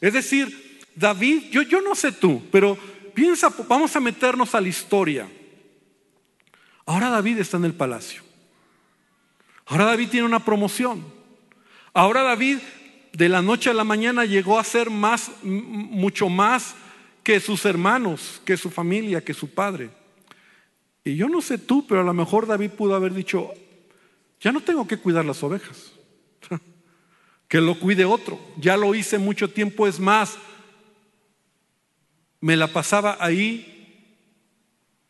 Es 0.00 0.12
decir, 0.12 0.80
David, 0.94 1.44
yo, 1.50 1.62
yo 1.62 1.80
no 1.80 1.94
sé 1.94 2.12
tú, 2.12 2.42
pero 2.52 2.78
piensa, 3.14 3.52
vamos 3.66 3.96
a 3.96 4.00
meternos 4.00 4.54
a 4.54 4.60
la 4.60 4.68
historia. 4.68 5.28
Ahora 6.86 7.08
David 7.08 7.38
está 7.38 7.56
en 7.56 7.64
el 7.64 7.74
palacio. 7.74 8.22
Ahora 9.66 9.86
David 9.86 10.08
tiene 10.10 10.26
una 10.26 10.44
promoción. 10.44 11.04
Ahora 11.92 12.22
David 12.22 12.58
de 13.12 13.28
la 13.28 13.42
noche 13.42 13.70
a 13.70 13.74
la 13.74 13.84
mañana 13.84 14.24
llegó 14.24 14.58
a 14.58 14.64
ser 14.64 14.90
más, 14.90 15.30
mucho 15.42 16.28
más 16.28 16.74
que 17.22 17.40
sus 17.40 17.64
hermanos, 17.64 18.40
que 18.44 18.56
su 18.56 18.70
familia, 18.70 19.24
que 19.24 19.34
su 19.34 19.50
padre. 19.50 19.90
Y 21.04 21.16
yo 21.16 21.28
no 21.28 21.40
sé 21.40 21.58
tú, 21.58 21.86
pero 21.86 22.00
a 22.00 22.04
lo 22.04 22.14
mejor 22.14 22.46
David 22.46 22.70
pudo 22.70 22.94
haber 22.94 23.14
dicho, 23.14 23.50
ya 24.40 24.52
no 24.52 24.60
tengo 24.60 24.86
que 24.86 24.98
cuidar 24.98 25.24
las 25.24 25.42
ovejas, 25.42 25.92
que 27.48 27.60
lo 27.62 27.78
cuide 27.80 28.04
otro, 28.04 28.38
ya 28.58 28.76
lo 28.76 28.94
hice 28.94 29.18
mucho 29.18 29.48
tiempo, 29.48 29.86
es 29.86 29.98
más, 29.98 30.36
me 32.40 32.56
la 32.56 32.68
pasaba 32.68 33.16
ahí 33.20 33.74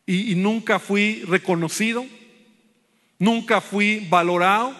y, 0.05 0.33
nunca 0.35 0.79
fui 0.79 1.23
reconocido, 1.27 2.05
nunca 3.19 3.61
fui 3.61 4.07
valorado. 4.09 4.73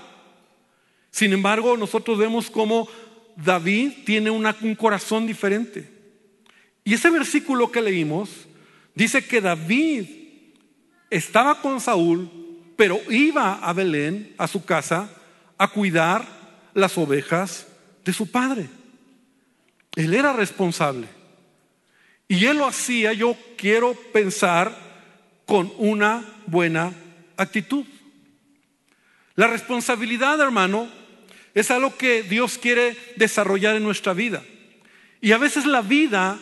Sin 1.11 1.33
embargo, 1.33 1.77
nosotros 1.77 2.17
vemos 2.17 2.49
cómo 2.49 2.87
David 3.35 3.91
tiene 4.05 4.31
un 4.31 4.75
corazón 4.75 5.27
diferente. 5.27 5.87
Y 6.83 6.95
ese 6.95 7.11
versículo 7.11 7.71
que 7.71 7.81
leímos 7.81 8.47
dice 8.95 9.23
que 9.23 9.41
David 9.41 10.05
estaba 11.11 11.61
con 11.61 11.79
Saúl, 11.79 12.29
pero 12.75 12.99
iba 13.11 13.55
a 13.55 13.73
Belén, 13.73 14.33
a 14.37 14.47
su 14.47 14.65
casa, 14.65 15.11
a 15.57 15.67
cuidar 15.67 16.38
las 16.73 16.97
ovejas 16.97 17.67
de 18.05 18.13
su 18.13 18.31
padre. 18.31 18.69
Él 19.95 20.13
era 20.13 20.33
responsable. 20.33 21.07
Y 22.27 22.45
él 22.45 22.57
lo 22.57 22.67
hacía, 22.67 23.13
yo 23.13 23.35
quiero 23.57 23.93
pensar, 24.13 24.89
con 25.45 25.73
una 25.77 26.23
buena 26.45 26.93
actitud. 27.35 27.83
La 29.33 29.47
responsabilidad, 29.47 30.39
hermano, 30.39 30.87
es 31.55 31.71
algo 31.71 31.97
que 31.97 32.21
Dios 32.21 32.59
quiere 32.59 32.95
desarrollar 33.15 33.75
en 33.75 33.83
nuestra 33.83 34.13
vida. 34.13 34.43
Y 35.21 35.31
a 35.31 35.37
veces 35.39 35.65
la 35.65 35.81
vida 35.81 36.37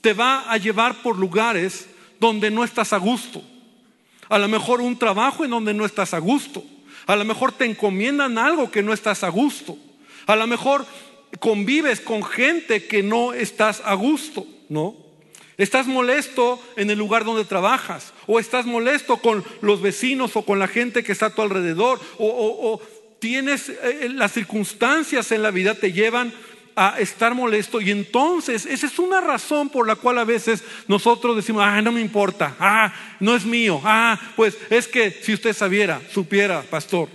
te 0.00 0.14
va 0.14 0.50
a 0.50 0.56
llevar 0.56 1.02
por 1.02 1.16
lugares 1.16 1.86
donde 2.18 2.50
no 2.50 2.64
estás 2.64 2.92
a 2.92 2.98
gusto. 2.98 3.42
A 4.28 4.38
lo 4.38 4.48
mejor 4.48 4.80
un 4.80 4.98
trabajo 4.98 5.44
en 5.44 5.50
donde 5.50 5.72
no 5.72 5.84
estás 5.84 6.12
a 6.12 6.18
gusto. 6.18 6.64
A 7.10 7.16
lo 7.16 7.24
mejor 7.24 7.50
te 7.50 7.64
encomiendan 7.64 8.38
algo 8.38 8.70
que 8.70 8.84
no 8.84 8.92
estás 8.92 9.24
a 9.24 9.30
gusto. 9.30 9.76
A 10.26 10.36
lo 10.36 10.46
mejor 10.46 10.86
convives 11.40 12.00
con 12.00 12.22
gente 12.22 12.86
que 12.86 13.02
no 13.02 13.32
estás 13.32 13.82
a 13.84 13.94
gusto, 13.94 14.46
¿no? 14.68 14.94
Estás 15.58 15.88
molesto 15.88 16.62
en 16.76 16.88
el 16.88 16.98
lugar 16.98 17.24
donde 17.24 17.44
trabajas, 17.44 18.12
o 18.28 18.38
estás 18.38 18.64
molesto 18.64 19.16
con 19.16 19.44
los 19.60 19.82
vecinos 19.82 20.36
o 20.36 20.42
con 20.42 20.60
la 20.60 20.68
gente 20.68 21.02
que 21.02 21.10
está 21.10 21.26
a 21.26 21.34
tu 21.34 21.42
alrededor, 21.42 21.98
o, 22.16 22.80
tienes 23.18 23.68
eh, 23.68 24.08
las 24.14 24.32
circunstancias 24.32 25.32
en 25.32 25.42
la 25.42 25.50
vida 25.50 25.74
te 25.74 25.92
llevan 25.92 26.32
a 26.76 26.98
estar 26.98 27.34
molesto 27.34 27.80
y 27.80 27.90
entonces 27.90 28.66
esa 28.66 28.86
es 28.86 28.98
una 28.98 29.20
razón 29.20 29.68
por 29.68 29.86
la 29.86 29.96
cual 29.96 30.18
a 30.18 30.24
veces 30.24 30.62
nosotros 30.88 31.36
decimos, 31.36 31.62
ah, 31.64 31.82
no 31.82 31.92
me 31.92 32.00
importa, 32.00 32.56
ah, 32.58 32.92
no 33.20 33.34
es 33.34 33.44
mío, 33.44 33.80
ah, 33.84 34.18
pues 34.36 34.56
es 34.70 34.88
que 34.88 35.10
si 35.10 35.34
usted 35.34 35.52
sabiera, 35.52 36.00
supiera, 36.12 36.62
pastor. 36.62 37.08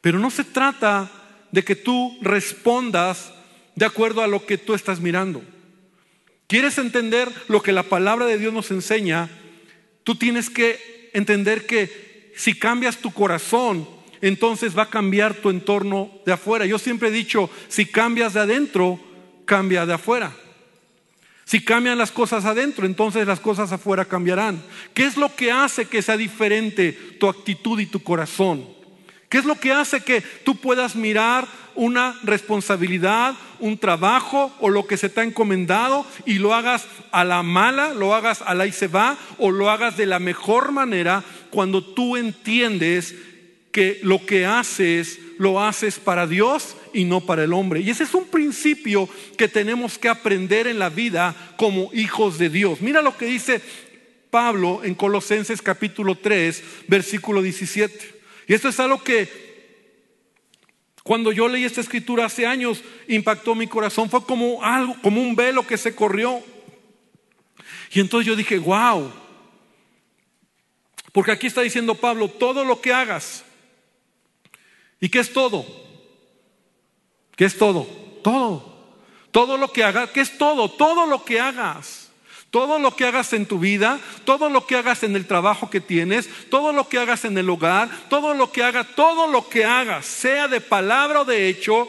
Pero 0.00 0.18
no 0.18 0.30
se 0.30 0.44
trata 0.44 1.10
de 1.50 1.64
que 1.64 1.76
tú 1.76 2.18
respondas 2.20 3.32
de 3.74 3.86
acuerdo 3.86 4.22
a 4.22 4.28
lo 4.28 4.44
que 4.44 4.58
tú 4.58 4.74
estás 4.74 5.00
mirando. 5.00 5.42
¿Quieres 6.46 6.78
entender 6.78 7.30
lo 7.48 7.62
que 7.62 7.72
la 7.72 7.82
palabra 7.82 8.26
de 8.26 8.38
Dios 8.38 8.52
nos 8.52 8.70
enseña? 8.70 9.28
Tú 10.02 10.14
tienes 10.14 10.50
que 10.50 11.10
entender 11.12 11.66
que 11.66 12.32
si 12.36 12.58
cambias 12.58 12.98
tu 12.98 13.12
corazón, 13.12 13.88
entonces 14.20 14.76
va 14.76 14.84
a 14.84 14.90
cambiar 14.90 15.34
tu 15.34 15.50
entorno 15.50 16.10
de 16.26 16.32
afuera. 16.32 16.66
Yo 16.66 16.78
siempre 16.78 17.08
he 17.08 17.12
dicho, 17.12 17.50
si 17.68 17.86
cambias 17.86 18.34
de 18.34 18.40
adentro, 18.40 19.00
cambia 19.44 19.86
de 19.86 19.94
afuera. 19.94 20.32
Si 21.44 21.64
cambian 21.64 21.96
las 21.96 22.12
cosas 22.12 22.44
adentro, 22.44 22.84
entonces 22.84 23.26
las 23.26 23.40
cosas 23.40 23.72
afuera 23.72 24.04
cambiarán. 24.04 24.62
¿Qué 24.92 25.06
es 25.06 25.16
lo 25.16 25.34
que 25.34 25.50
hace 25.50 25.86
que 25.86 26.02
sea 26.02 26.18
diferente 26.18 26.92
tu 27.18 27.26
actitud 27.28 27.80
y 27.80 27.86
tu 27.86 28.02
corazón? 28.02 28.66
¿Qué 29.30 29.38
es 29.38 29.44
lo 29.44 29.58
que 29.58 29.72
hace 29.72 30.02
que 30.02 30.20
tú 30.44 30.56
puedas 30.56 30.94
mirar 30.94 31.46
una 31.74 32.18
responsabilidad, 32.24 33.34
un 33.60 33.78
trabajo 33.78 34.52
o 34.60 34.68
lo 34.68 34.86
que 34.86 34.96
se 34.96 35.08
te 35.08 35.20
ha 35.20 35.24
encomendado 35.24 36.04
y 36.26 36.34
lo 36.34 36.52
hagas 36.52 36.86
a 37.12 37.24
la 37.24 37.42
mala, 37.42 37.94
lo 37.94 38.14
hagas 38.14 38.42
a 38.42 38.54
la 38.54 38.66
y 38.66 38.72
se 38.72 38.88
va 38.88 39.16
o 39.38 39.50
lo 39.50 39.70
hagas 39.70 39.96
de 39.96 40.06
la 40.06 40.18
mejor 40.18 40.72
manera 40.72 41.22
cuando 41.50 41.82
tú 41.82 42.16
entiendes 42.16 43.14
que 43.72 44.00
lo 44.02 44.24
que 44.24 44.46
haces 44.46 45.18
lo 45.38 45.62
haces 45.62 45.98
para 45.98 46.26
Dios 46.26 46.76
y 46.92 47.04
no 47.04 47.20
para 47.20 47.44
el 47.44 47.52
hombre. 47.52 47.80
Y 47.80 47.90
ese 47.90 48.04
es 48.04 48.14
un 48.14 48.26
principio 48.26 49.08
que 49.36 49.48
tenemos 49.48 49.98
que 49.98 50.08
aprender 50.08 50.66
en 50.66 50.78
la 50.78 50.88
vida 50.88 51.54
como 51.56 51.90
hijos 51.92 52.38
de 52.38 52.48
Dios. 52.48 52.80
Mira 52.80 53.02
lo 53.02 53.16
que 53.16 53.26
dice 53.26 53.60
Pablo 54.30 54.82
en 54.84 54.94
Colosenses 54.94 55.62
capítulo 55.62 56.16
3, 56.16 56.62
versículo 56.88 57.42
17. 57.42 58.20
Y 58.48 58.54
esto 58.54 58.68
es 58.68 58.80
algo 58.80 59.02
que 59.02 59.48
cuando 61.02 61.32
yo 61.32 61.48
leí 61.48 61.64
esta 61.64 61.80
escritura 61.80 62.26
hace 62.26 62.46
años 62.46 62.82
impactó 63.06 63.54
mi 63.54 63.66
corazón, 63.66 64.10
fue 64.10 64.24
como 64.24 64.62
algo, 64.62 64.94
como 65.02 65.22
un 65.22 65.34
velo 65.34 65.66
que 65.66 65.78
se 65.78 65.94
corrió. 65.94 66.42
Y 67.92 68.00
entonces 68.00 68.26
yo 68.26 68.36
dije, 68.36 68.58
wow. 68.58 69.10
Porque 71.12 71.32
aquí 71.32 71.46
está 71.46 71.62
diciendo 71.62 71.94
Pablo, 71.94 72.28
todo 72.28 72.64
lo 72.64 72.80
que 72.80 72.92
hagas, 72.92 73.44
¿Y 75.00 75.08
qué 75.08 75.20
es 75.20 75.32
todo? 75.32 75.64
¿Qué 77.36 77.44
es 77.44 77.56
todo? 77.56 77.86
Todo. 78.22 78.78
Todo 79.30 79.56
lo 79.56 79.72
que 79.72 79.84
hagas, 79.84 80.10
¿qué 80.10 80.20
es 80.20 80.36
todo? 80.38 80.70
Todo 80.70 81.06
lo 81.06 81.24
que 81.24 81.40
hagas. 81.40 82.10
Todo 82.50 82.78
lo 82.78 82.96
que 82.96 83.04
hagas 83.04 83.34
en 83.34 83.44
tu 83.44 83.58
vida, 83.58 84.00
todo 84.24 84.48
lo 84.48 84.66
que 84.66 84.76
hagas 84.76 85.02
en 85.02 85.14
el 85.14 85.26
trabajo 85.26 85.68
que 85.68 85.82
tienes, 85.82 86.30
todo 86.48 86.72
lo 86.72 86.88
que 86.88 86.98
hagas 86.98 87.26
en 87.26 87.36
el 87.36 87.50
hogar, 87.50 87.90
todo 88.08 88.32
lo 88.32 88.50
que 88.50 88.62
hagas, 88.62 88.86
todo 88.96 89.26
lo 89.26 89.50
que 89.50 89.66
hagas, 89.66 90.06
sea 90.06 90.48
de 90.48 90.62
palabra 90.62 91.20
o 91.20 91.24
de 91.26 91.46
hecho, 91.48 91.88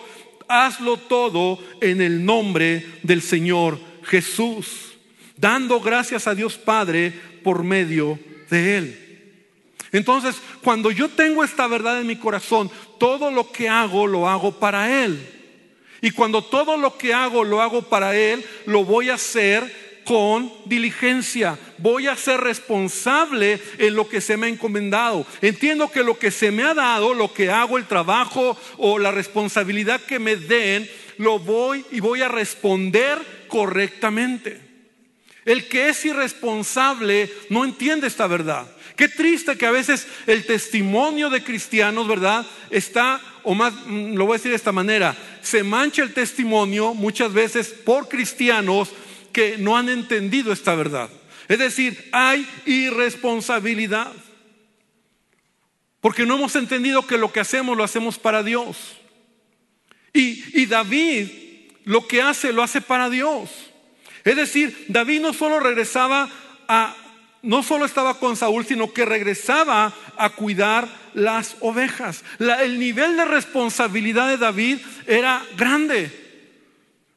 hazlo 0.50 0.98
todo 0.98 1.60
en 1.80 2.02
el 2.02 2.26
nombre 2.26 2.86
del 3.04 3.22
Señor 3.22 3.80
Jesús, 4.04 4.98
dando 5.38 5.80
gracias 5.80 6.28
a 6.28 6.36
Dios 6.36 6.58
Padre 6.58 7.14
por 7.42 7.64
medio 7.64 8.20
de 8.50 8.78
Él. 8.78 9.10
Entonces, 9.92 10.36
cuando 10.62 10.92
yo 10.92 11.08
tengo 11.10 11.44
esta 11.44 11.68
verdad 11.68 12.02
en 12.02 12.08
mi 12.08 12.18
corazón, 12.18 12.70
todo 13.00 13.32
lo 13.32 13.52
que 13.52 13.68
hago 13.68 14.06
lo 14.06 14.30
hago 14.30 14.52
para 14.52 15.04
Él. 15.04 15.20
Y 16.02 16.12
cuando 16.12 16.44
todo 16.44 16.78
lo 16.78 16.98
que 16.98 17.14
hago 17.14 17.44
lo 17.44 17.62
hago 17.62 17.82
para 17.82 18.16
Él, 18.16 18.46
lo 18.66 18.86
voy 18.86 19.10
a 19.10 19.16
hacer 19.16 19.90
con 20.06 20.52
diligencia. 20.66 21.58
Voy 21.78 22.08
a 22.08 22.16
ser 22.16 22.40
responsable 22.42 23.60
en 23.78 23.96
lo 23.96 24.08
que 24.08 24.22
se 24.22 24.38
me 24.38 24.48
ha 24.48 24.50
encomendado. 24.50 25.26
Entiendo 25.42 25.92
que 25.92 26.04
lo 26.04 26.18
que 26.18 26.32
se 26.32 26.52
me 26.52 26.64
ha 26.64 26.74
dado, 26.74 27.14
lo 27.14 27.34
que 27.34 27.50
hago, 27.50 27.78
el 27.78 27.86
trabajo 27.86 28.58
o 28.78 28.98
la 28.98 29.12
responsabilidad 29.12 30.02
que 30.02 30.20
me 30.20 30.36
den, 30.36 30.90
lo 31.18 31.40
voy 31.40 31.86
y 31.92 32.00
voy 32.00 32.22
a 32.22 32.28
responder 32.28 33.20
correctamente. 33.48 34.62
El 35.46 35.68
que 35.68 35.90
es 35.90 36.06
irresponsable 36.06 37.32
no 37.50 37.66
entiende 37.66 38.08
esta 38.08 38.28
verdad 38.28 38.68
Qué 39.00 39.08
triste 39.08 39.58
que 39.58 39.66
a 39.66 39.72
veces 39.72 40.08
el 40.28 40.46
testimonio 40.46 41.30
de 41.30 41.42
cristianos, 41.42 42.06
¿verdad? 42.06 42.46
Está, 42.70 43.22
o 43.44 43.56
más, 43.56 43.74
mm, 43.86 44.16
lo 44.16 44.26
voy 44.26 44.34
a 44.34 44.38
decir 44.40 44.52
de 44.52 44.58
esta 44.58 44.74
manera, 44.74 45.16
se 45.42 45.64
mancha 45.64 46.04
el 46.04 46.14
testimonio 46.14 46.94
muchas 46.94 47.32
veces 47.32 47.70
por 47.70 48.10
cristianos 48.10 48.90
que 49.32 49.58
no 49.58 49.78
han 49.78 49.88
entendido 49.88 50.52
esta 50.52 50.76
verdad. 50.76 51.10
Es 51.48 51.60
decir, 51.60 52.10
hay 52.12 52.46
irresponsabilidad. 52.66 54.12
Porque 56.02 56.26
no 56.26 56.36
hemos 56.36 56.58
entendido 56.58 57.08
que 57.08 57.18
lo 57.18 57.32
que 57.32 57.40
hacemos 57.40 57.78
lo 57.78 57.86
hacemos 57.86 58.20
para 58.20 58.44
Dios. 58.44 58.98
Y, 60.12 60.44
y 60.62 60.66
David 60.66 61.30
lo 61.86 62.06
que 62.06 62.22
hace 62.22 62.52
lo 62.52 62.64
hace 62.64 62.82
para 62.82 63.10
Dios. 63.10 63.50
Es 64.26 64.36
decir, 64.36 64.88
David 64.90 65.22
no 65.22 65.32
solo 65.32 65.62
regresaba 65.62 66.30
a, 66.68 66.98
no 67.42 67.64
solo 67.64 67.86
estaba 67.86 68.20
con 68.20 68.36
Saúl, 68.36 68.66
sino 68.66 68.92
que 68.94 69.06
regresaba 69.06 69.94
a 70.18 70.30
cuidar 70.30 70.88
las 71.14 71.56
ovejas. 71.62 72.24
el 72.40 72.80
nivel 72.80 73.18
de 73.18 73.26
responsabilidad 73.26 74.30
de 74.30 74.38
David 74.38 74.80
era 75.08 75.44
grande. 75.58 76.28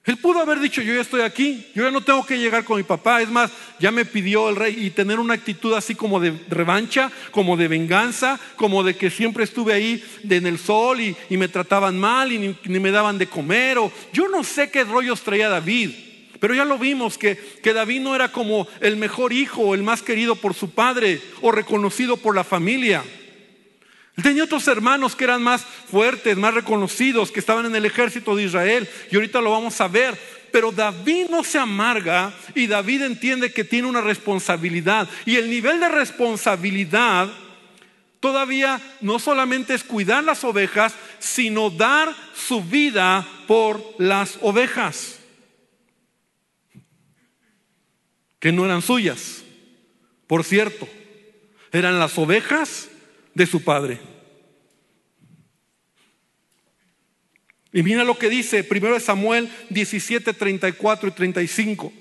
Él 0.05 0.17
pudo 0.17 0.41
haber 0.41 0.59
dicho, 0.59 0.83
yo 0.83 0.95
ya 0.95 1.00
estoy 1.00 1.21
aquí, 1.21 1.64
yo 1.76 1.85
ya 1.85 1.93
no 1.93 2.00
tengo 2.00 2.26
que 2.26 2.37
llegar 2.37 2.64
con 2.64 2.76
mi 2.76 2.83
papá. 2.83 3.23
Es 3.23 3.29
más, 3.29 3.52
ya 3.79 3.93
me 3.93 4.05
pidió 4.05 4.49
el 4.49 4.57
rey 4.57 4.87
y 4.87 4.91
tener 4.91 5.21
una 5.21 5.35
actitud 5.35 5.73
así 5.75 5.95
como 5.95 6.19
de 6.19 6.33
revancha, 6.49 7.11
como 7.31 7.57
de 7.57 7.69
venganza, 7.69 8.41
como 8.57 8.83
de 8.83 8.97
que 8.97 9.11
siempre 9.11 9.45
estuve 9.45 9.73
ahí 9.73 10.05
en 10.29 10.47
el 10.47 10.59
sol 10.59 11.00
y, 11.00 11.17
me 11.31 11.47
trataban 11.47 11.99
mal 11.99 12.33
y 12.33 12.57
ni, 12.64 12.81
me 12.81 12.91
daban 12.91 13.17
de 13.17 13.29
comer. 13.29 13.79
O, 13.79 13.93
yo 14.12 14.26
no 14.26 14.43
sé 14.43 14.73
qué 14.73 14.83
rollos 14.83 15.23
traía 15.23 15.49
David. 15.49 15.91
Pero 16.43 16.57
ya 16.57 16.65
lo 16.65 16.77
vimos 16.77 17.19
que, 17.19 17.37
que 17.63 17.73
David 17.73 18.01
no 18.01 18.17
era 18.17 18.33
como 18.33 18.67
el 18.81 18.97
mejor 18.97 19.33
hijo 19.33 19.77
el 19.77 19.85
más 19.85 20.03
querido 20.03 20.35
por 20.35 20.55
su 20.55 20.71
padre 20.71 21.23
o 21.41 21.53
reconocido 21.53 22.17
por 22.17 22.35
la 22.35 22.43
familia. 22.43 23.05
Tenía 24.21 24.43
otros 24.43 24.67
hermanos 24.67 25.15
que 25.15 25.23
eran 25.23 25.41
más 25.41 25.65
fuertes, 25.65 26.37
más 26.37 26.53
reconocidos, 26.53 27.31
que 27.31 27.39
estaban 27.39 27.67
en 27.67 27.77
el 27.77 27.85
ejército 27.87 28.35
de 28.35 28.43
Israel. 28.43 28.89
Y 29.13 29.15
ahorita 29.15 29.41
lo 29.41 29.53
vamos 29.53 29.81
a 29.81 29.87
ver. 29.87 30.19
Pero 30.51 30.73
David 30.73 31.27
no 31.31 31.45
se 31.45 31.61
amarga 31.61 32.35
y 32.57 32.67
David 32.67 33.03
entiende 33.03 33.53
que 33.53 33.63
tiene 33.63 33.87
una 33.87 34.01
responsabilidad. 34.01 35.09
Y 35.25 35.37
el 35.37 35.49
nivel 35.49 35.79
de 35.79 35.91
responsabilidad 35.91 37.29
todavía 38.19 38.81
no 39.01 39.21
solamente 39.21 39.75
es 39.75 39.85
cuidar 39.85 40.25
las 40.25 40.43
ovejas, 40.43 40.93
sino 41.21 41.71
dar 41.71 42.13
su 42.35 42.65
vida 42.65 43.25
por 43.47 43.81
las 43.99 44.39
ovejas. 44.41 45.22
Que 48.43 48.51
no 48.51 48.65
eran 48.65 48.83
suyas. 48.83 49.45
Por 50.27 50.43
cierto, 50.43 50.89
eran 51.71 52.01
las 52.01 52.19
ovejas 52.19 52.89
de 53.35 53.47
su 53.47 53.63
padre. 53.63 54.01
Y 57.73 57.85
mira 57.85 58.03
lo 58.03 58.19
que 58.19 58.29
dice 58.29 58.65
primero 58.65 58.99
Samuel 58.99 59.49
17, 59.71 60.35
34 60.35 61.09
y 61.09 61.13
35. 61.13 61.93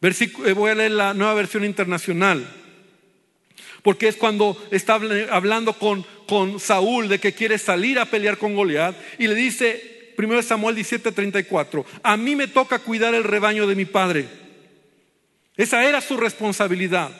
Eh, 0.00 0.52
voy 0.54 0.70
a 0.70 0.74
leer 0.74 0.92
la 0.92 1.12
nueva 1.12 1.34
versión 1.34 1.66
internacional. 1.66 2.48
Porque 3.82 4.08
es 4.08 4.16
cuando 4.16 4.56
está 4.70 4.94
hablando 5.30 5.74
con, 5.74 6.06
con 6.26 6.58
Saúl 6.58 7.08
de 7.10 7.20
que 7.20 7.34
quiere 7.34 7.58
salir 7.58 7.98
a 7.98 8.06
pelear 8.06 8.38
con 8.38 8.54
Goliat. 8.54 8.96
Y 9.18 9.26
le 9.26 9.34
dice, 9.34 10.14
primero 10.16 10.42
Samuel 10.42 10.76
17, 10.76 11.12
34, 11.12 11.84
a 12.02 12.16
mí 12.16 12.34
me 12.34 12.48
toca 12.48 12.78
cuidar 12.78 13.14
el 13.14 13.22
rebaño 13.22 13.66
de 13.66 13.74
mi 13.74 13.84
padre. 13.84 14.45
Esa 15.56 15.84
era 15.84 16.00
su 16.00 16.16
responsabilidad. 16.16 17.10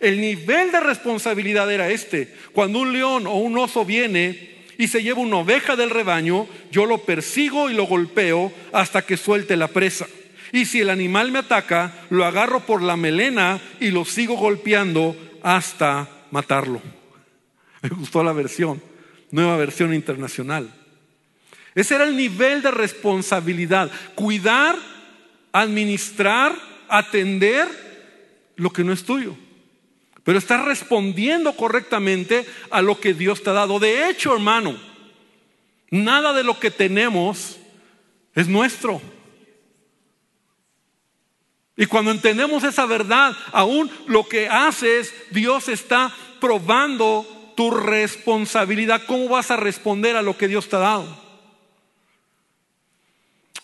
El 0.00 0.20
nivel 0.20 0.70
de 0.72 0.80
responsabilidad 0.80 1.70
era 1.72 1.88
este. 1.88 2.34
Cuando 2.52 2.80
un 2.80 2.92
león 2.92 3.26
o 3.26 3.36
un 3.36 3.56
oso 3.56 3.84
viene 3.84 4.56
y 4.78 4.88
se 4.88 5.02
lleva 5.02 5.20
una 5.20 5.38
oveja 5.38 5.76
del 5.76 5.90
rebaño, 5.90 6.46
yo 6.70 6.84
lo 6.84 6.98
persigo 6.98 7.70
y 7.70 7.74
lo 7.74 7.86
golpeo 7.86 8.52
hasta 8.72 9.02
que 9.02 9.16
suelte 9.16 9.56
la 9.56 9.68
presa. 9.68 10.06
Y 10.52 10.66
si 10.66 10.80
el 10.80 10.90
animal 10.90 11.32
me 11.32 11.40
ataca, 11.40 12.06
lo 12.10 12.24
agarro 12.24 12.60
por 12.60 12.82
la 12.82 12.96
melena 12.96 13.60
y 13.80 13.90
lo 13.90 14.04
sigo 14.04 14.36
golpeando 14.36 15.16
hasta 15.42 16.08
matarlo. 16.30 16.80
Me 17.82 17.88
gustó 17.88 18.22
la 18.22 18.32
versión, 18.32 18.82
nueva 19.30 19.56
versión 19.56 19.94
internacional. 19.94 20.72
Ese 21.74 21.94
era 21.94 22.04
el 22.04 22.16
nivel 22.16 22.62
de 22.62 22.70
responsabilidad. 22.70 23.90
Cuidar, 24.14 24.76
administrar, 25.52 26.54
atender 26.88 27.85
lo 28.56 28.70
que 28.70 28.84
no 28.84 28.92
es 28.92 29.04
tuyo. 29.04 29.36
Pero 30.24 30.38
estás 30.38 30.64
respondiendo 30.64 31.54
correctamente 31.54 32.44
a 32.70 32.82
lo 32.82 32.98
que 32.98 33.14
Dios 33.14 33.42
te 33.42 33.50
ha 33.50 33.52
dado. 33.52 33.78
De 33.78 34.10
hecho, 34.10 34.34
hermano, 34.34 34.76
nada 35.90 36.32
de 36.32 36.42
lo 36.42 36.58
que 36.58 36.70
tenemos 36.70 37.56
es 38.34 38.48
nuestro. 38.48 39.00
Y 41.76 41.86
cuando 41.86 42.10
entendemos 42.10 42.64
esa 42.64 42.86
verdad, 42.86 43.36
aún 43.52 43.90
lo 44.06 44.26
que 44.26 44.48
hace 44.48 44.98
es 44.98 45.14
Dios 45.30 45.68
está 45.68 46.12
probando 46.40 47.52
tu 47.56 47.70
responsabilidad. 47.70 49.02
¿Cómo 49.06 49.28
vas 49.28 49.50
a 49.50 49.56
responder 49.56 50.16
a 50.16 50.22
lo 50.22 50.36
que 50.36 50.48
Dios 50.48 50.68
te 50.68 50.76
ha 50.76 50.80
dado? 50.80 51.26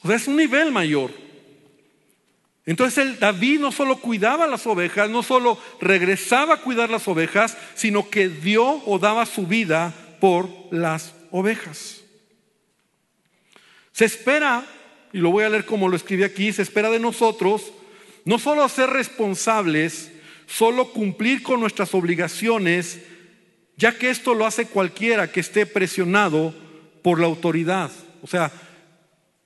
O 0.03 0.07
sea, 0.07 0.17
es 0.17 0.29
un 0.29 0.37
nivel 0.37 0.71
mayor. 0.73 1.11
Entonces 2.65 2.99
el 2.99 3.19
David 3.19 3.61
no 3.61 3.73
solo 3.73 3.97
cuidaba 3.97 4.47
las 4.47 4.67
ovejas, 4.67 5.11
no 5.11 5.23
solo 5.23 5.59
regresaba 5.81 6.55
a 6.55 6.61
cuidar 6.61 6.91
las 6.91 7.09
ovejas, 7.09 7.57
sino 7.75 8.09
que 8.09 8.29
dio 8.29 8.83
o 8.87 8.99
daba 8.99 9.27
su 9.27 9.47
vida 9.47 9.93
por 10.21 10.49
las 10.71 11.15
ovejas. 11.31 12.03
Se 13.91 14.05
espera, 14.05 14.65
y 15.13 15.19
lo 15.19 15.31
voy 15.31 15.45
a 15.45 15.49
leer 15.49 15.67
como 15.67 15.89
lo 15.89 15.97
escribí 15.97 16.23
aquí, 16.23 16.53
se 16.53 16.63
espera 16.63 16.89
de 16.91 17.01
nosotros 17.01 17.73
no 18.25 18.39
solo 18.39 18.69
ser 18.69 18.91
responsables, 18.91 20.13
solo 20.47 20.93
cumplir 20.93 21.43
con 21.43 21.61
nuestras 21.61 21.95
obligaciones, 21.95 23.01
ya 23.77 23.99
que 23.99 24.11
esto 24.11 24.35
lo 24.35 24.47
hace 24.47 24.67
cualquiera 24.67 25.31
que 25.33 25.41
esté 25.41 25.67
presionado 25.67 26.55
por 27.03 27.19
la 27.19 27.27
autoridad. 27.27 27.91
O 28.23 28.27
sea, 28.27 28.53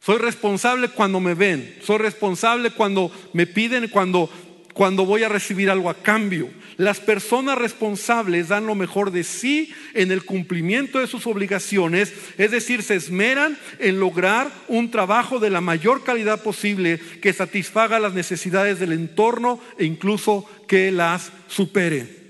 soy 0.07 0.19
responsable 0.19 0.89
cuando 0.91 1.19
me 1.19 1.35
ven. 1.35 1.75
Soy 1.83 1.99
responsable 1.99 2.71
cuando 2.71 3.11
me 3.33 3.45
piden, 3.45 3.89
cuando, 3.89 4.31
cuando 4.73 5.05
voy 5.05 5.25
a 5.25 5.29
recibir 5.29 5.69
algo 5.69 5.91
a 5.91 5.95
cambio. 5.95 6.49
Las 6.77 7.01
personas 7.01 7.59
responsables 7.59 8.47
dan 8.47 8.67
lo 8.67 8.77
mejor 8.77 9.11
de 9.11 9.25
sí 9.25 9.75
en 9.95 10.13
el 10.13 10.25
cumplimiento 10.25 11.01
de 11.01 11.09
sus 11.09 11.27
obligaciones, 11.27 12.15
es 12.39 12.53
decir, 12.53 12.85
se 12.85 12.95
esmeran 12.95 13.59
en 13.81 13.99
lograr 13.99 14.49
un 14.69 14.93
trabajo 14.93 15.41
de 15.41 15.51
la 15.51 15.61
mayor 15.61 16.05
calidad 16.05 16.41
posible 16.41 17.01
que 17.21 17.33
satisfaga 17.33 17.99
las 17.99 18.15
necesidades 18.15 18.79
del 18.79 18.93
entorno 18.93 19.59
e 19.77 19.87
incluso 19.87 20.49
que 20.69 20.93
las 20.93 21.33
supere. 21.49 22.26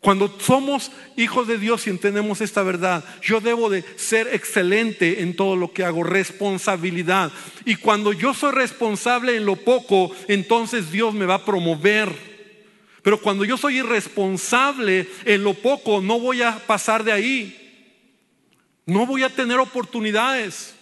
Cuando 0.00 0.34
somos 0.40 0.90
hijos 1.16 1.46
de 1.46 1.58
Dios 1.58 1.86
y 1.86 1.90
entendemos 1.90 2.40
esta 2.40 2.62
verdad, 2.62 3.04
yo 3.20 3.40
debo 3.40 3.68
de 3.68 3.84
ser 3.96 4.28
excelente 4.32 5.20
en 5.20 5.36
todo 5.36 5.56
lo 5.56 5.72
que 5.72 5.84
hago, 5.84 6.02
responsabilidad. 6.04 7.30
Y 7.66 7.76
cuando 7.76 8.14
yo 8.14 8.32
soy 8.32 8.52
responsable 8.52 9.36
en 9.36 9.44
lo 9.44 9.56
poco, 9.56 10.10
entonces 10.26 10.90
Dios 10.90 11.12
me 11.12 11.26
va 11.26 11.34
a 11.34 11.44
promover. 11.44 12.10
Pero 13.02 13.20
cuando 13.20 13.44
yo 13.44 13.58
soy 13.58 13.78
irresponsable 13.78 15.06
en 15.26 15.44
lo 15.44 15.52
poco, 15.52 16.00
no 16.00 16.18
voy 16.18 16.40
a 16.40 16.66
pasar 16.66 17.04
de 17.04 17.12
ahí. 17.12 17.56
No 18.86 19.04
voy 19.04 19.22
a 19.22 19.28
tener 19.28 19.58
oportunidades. 19.58 20.74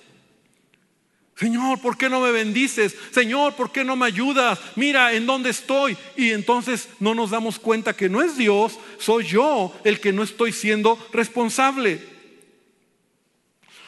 Señor, 1.39 1.81
¿por 1.81 1.97
qué 1.97 2.09
no 2.09 2.21
me 2.21 2.33
bendices? 2.33 2.97
Señor, 3.13 3.55
¿por 3.55 3.71
qué 3.71 3.85
no 3.85 3.95
me 3.95 4.07
ayudas? 4.07 4.59
Mira 4.75 5.13
en 5.13 5.25
dónde 5.25 5.51
estoy. 5.51 5.97
Y 6.17 6.31
entonces 6.31 6.89
no 6.99 7.15
nos 7.15 7.31
damos 7.31 7.61
cuenta 7.61 7.95
que 7.95 8.09
no 8.09 8.23
es 8.23 8.37
Dios, 8.37 8.77
soy 8.99 9.25
yo 9.25 9.73
el 9.85 10.01
que 10.01 10.13
no 10.13 10.25
estoy 10.25 10.53
siendo 10.53 10.99
responsable. 11.13 12.03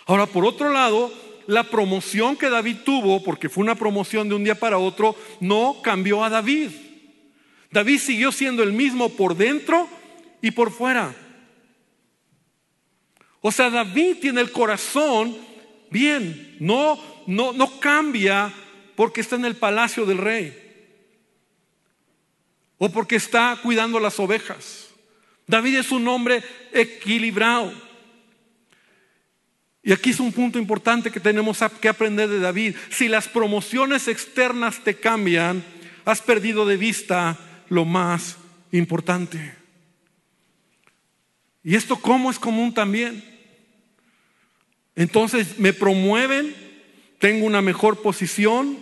Ahora, 0.06 0.26
por 0.26 0.44
otro 0.44 0.72
lado, 0.72 1.12
la 1.48 1.64
promoción 1.64 2.36
que 2.36 2.48
David 2.48 2.78
tuvo, 2.84 3.20
porque 3.24 3.48
fue 3.48 3.64
una 3.64 3.74
promoción 3.74 4.28
de 4.28 4.36
un 4.36 4.44
día 4.44 4.54
para 4.54 4.78
otro, 4.78 5.16
no 5.40 5.78
cambió 5.82 6.22
a 6.22 6.30
David. 6.30 6.70
David 7.72 7.98
siguió 7.98 8.30
siendo 8.30 8.62
el 8.62 8.72
mismo 8.72 9.08
por 9.08 9.36
dentro 9.36 9.88
y 10.40 10.52
por 10.52 10.70
fuera. 10.70 11.16
O 13.40 13.50
sea, 13.50 13.70
David 13.70 14.18
tiene 14.20 14.40
el 14.40 14.52
corazón 14.52 15.36
bien, 15.90 16.56
no 16.60 16.98
no, 17.30 17.52
no 17.52 17.80
cambia 17.80 18.52
porque 18.96 19.20
está 19.20 19.36
en 19.36 19.44
el 19.44 19.56
palacio 19.56 20.04
del 20.04 20.18
rey 20.18 20.56
o 22.78 22.90
porque 22.90 23.16
está 23.16 23.58
cuidando 23.62 24.00
las 24.00 24.18
ovejas. 24.18 24.88
David 25.46 25.78
es 25.78 25.92
un 25.92 26.06
hombre 26.08 26.42
equilibrado. 26.72 27.72
Y 29.82 29.92
aquí 29.92 30.10
es 30.10 30.20
un 30.20 30.32
punto 30.32 30.58
importante 30.58 31.10
que 31.10 31.20
tenemos 31.20 31.58
que 31.80 31.88
aprender 31.88 32.28
de 32.28 32.40
David. 32.40 32.76
Si 32.90 33.08
las 33.08 33.28
promociones 33.28 34.08
externas 34.08 34.82
te 34.84 34.96
cambian, 34.96 35.64
has 36.04 36.20
perdido 36.20 36.66
de 36.66 36.76
vista 36.76 37.38
lo 37.68 37.84
más 37.84 38.36
importante. 38.72 39.54
Y 41.62 41.76
esto 41.76 41.96
cómo 41.96 42.30
es 42.30 42.38
común 42.38 42.74
también. 42.74 43.39
Entonces 45.00 45.58
me 45.58 45.72
promueven, 45.72 46.54
tengo 47.18 47.46
una 47.46 47.62
mejor 47.62 48.02
posición 48.02 48.76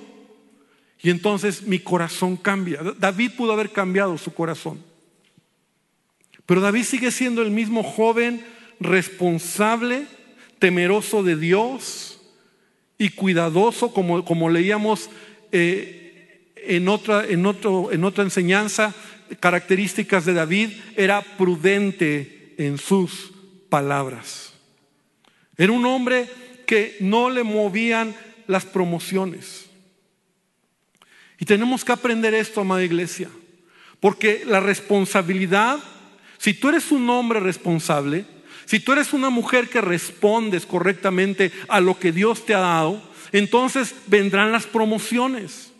y 1.00 1.10
entonces 1.10 1.62
mi 1.62 1.78
corazón 1.78 2.36
cambia. 2.36 2.80
David 2.98 3.36
pudo 3.36 3.52
haber 3.52 3.70
cambiado 3.70 4.18
su 4.18 4.34
corazón. 4.34 4.82
Pero 6.44 6.60
David 6.60 6.82
sigue 6.82 7.12
siendo 7.12 7.40
el 7.40 7.52
mismo 7.52 7.84
joven 7.84 8.44
responsable, 8.80 10.08
temeroso 10.58 11.22
de 11.22 11.36
Dios 11.36 12.20
y 12.98 13.10
cuidadoso, 13.10 13.92
como, 13.92 14.24
como 14.24 14.50
leíamos 14.50 15.10
eh, 15.52 16.50
en, 16.56 16.88
otra, 16.88 17.24
en, 17.28 17.46
otro, 17.46 17.92
en 17.92 18.02
otra 18.02 18.24
enseñanza, 18.24 18.92
características 19.38 20.24
de 20.24 20.34
David, 20.34 20.70
era 20.96 21.22
prudente 21.36 22.56
en 22.58 22.76
sus 22.76 23.30
palabras. 23.68 24.47
Era 25.58 25.72
un 25.72 25.84
hombre 25.84 26.28
que 26.66 26.96
no 27.00 27.28
le 27.28 27.42
movían 27.42 28.14
las 28.46 28.64
promociones. 28.64 29.66
Y 31.40 31.44
tenemos 31.44 31.84
que 31.84 31.92
aprender 31.92 32.32
esto, 32.34 32.60
amada 32.60 32.84
iglesia, 32.84 33.28
porque 34.00 34.44
la 34.46 34.60
responsabilidad, 34.60 35.78
si 36.38 36.54
tú 36.54 36.68
eres 36.68 36.90
un 36.92 37.08
hombre 37.10 37.40
responsable, 37.40 38.24
si 38.64 38.80
tú 38.80 38.92
eres 38.92 39.12
una 39.12 39.30
mujer 39.30 39.68
que 39.68 39.80
respondes 39.80 40.66
correctamente 40.66 41.52
a 41.68 41.80
lo 41.80 41.98
que 41.98 42.12
Dios 42.12 42.44
te 42.44 42.54
ha 42.54 42.60
dado, 42.60 43.02
entonces 43.32 43.94
vendrán 44.06 44.52
las 44.52 44.66
promociones. 44.66 45.72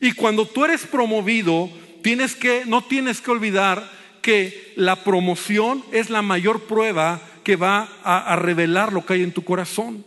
Y 0.00 0.12
cuando 0.12 0.46
tú 0.46 0.64
eres 0.64 0.86
promovido, 0.86 1.70
tienes 2.02 2.36
que 2.36 2.64
no 2.66 2.84
tienes 2.84 3.20
que 3.20 3.30
olvidar 3.30 3.90
que 4.22 4.72
la 4.76 5.04
promoción 5.04 5.84
es 5.92 6.08
la 6.08 6.22
mayor 6.22 6.62
prueba 6.62 7.20
que 7.44 7.56
va 7.56 7.88
a, 8.02 8.34
revelar 8.36 8.92
lo 8.92 9.04
que 9.04 9.14
hay 9.14 9.22
en 9.22 9.32
tu 9.32 9.44
corazón. 9.44 10.04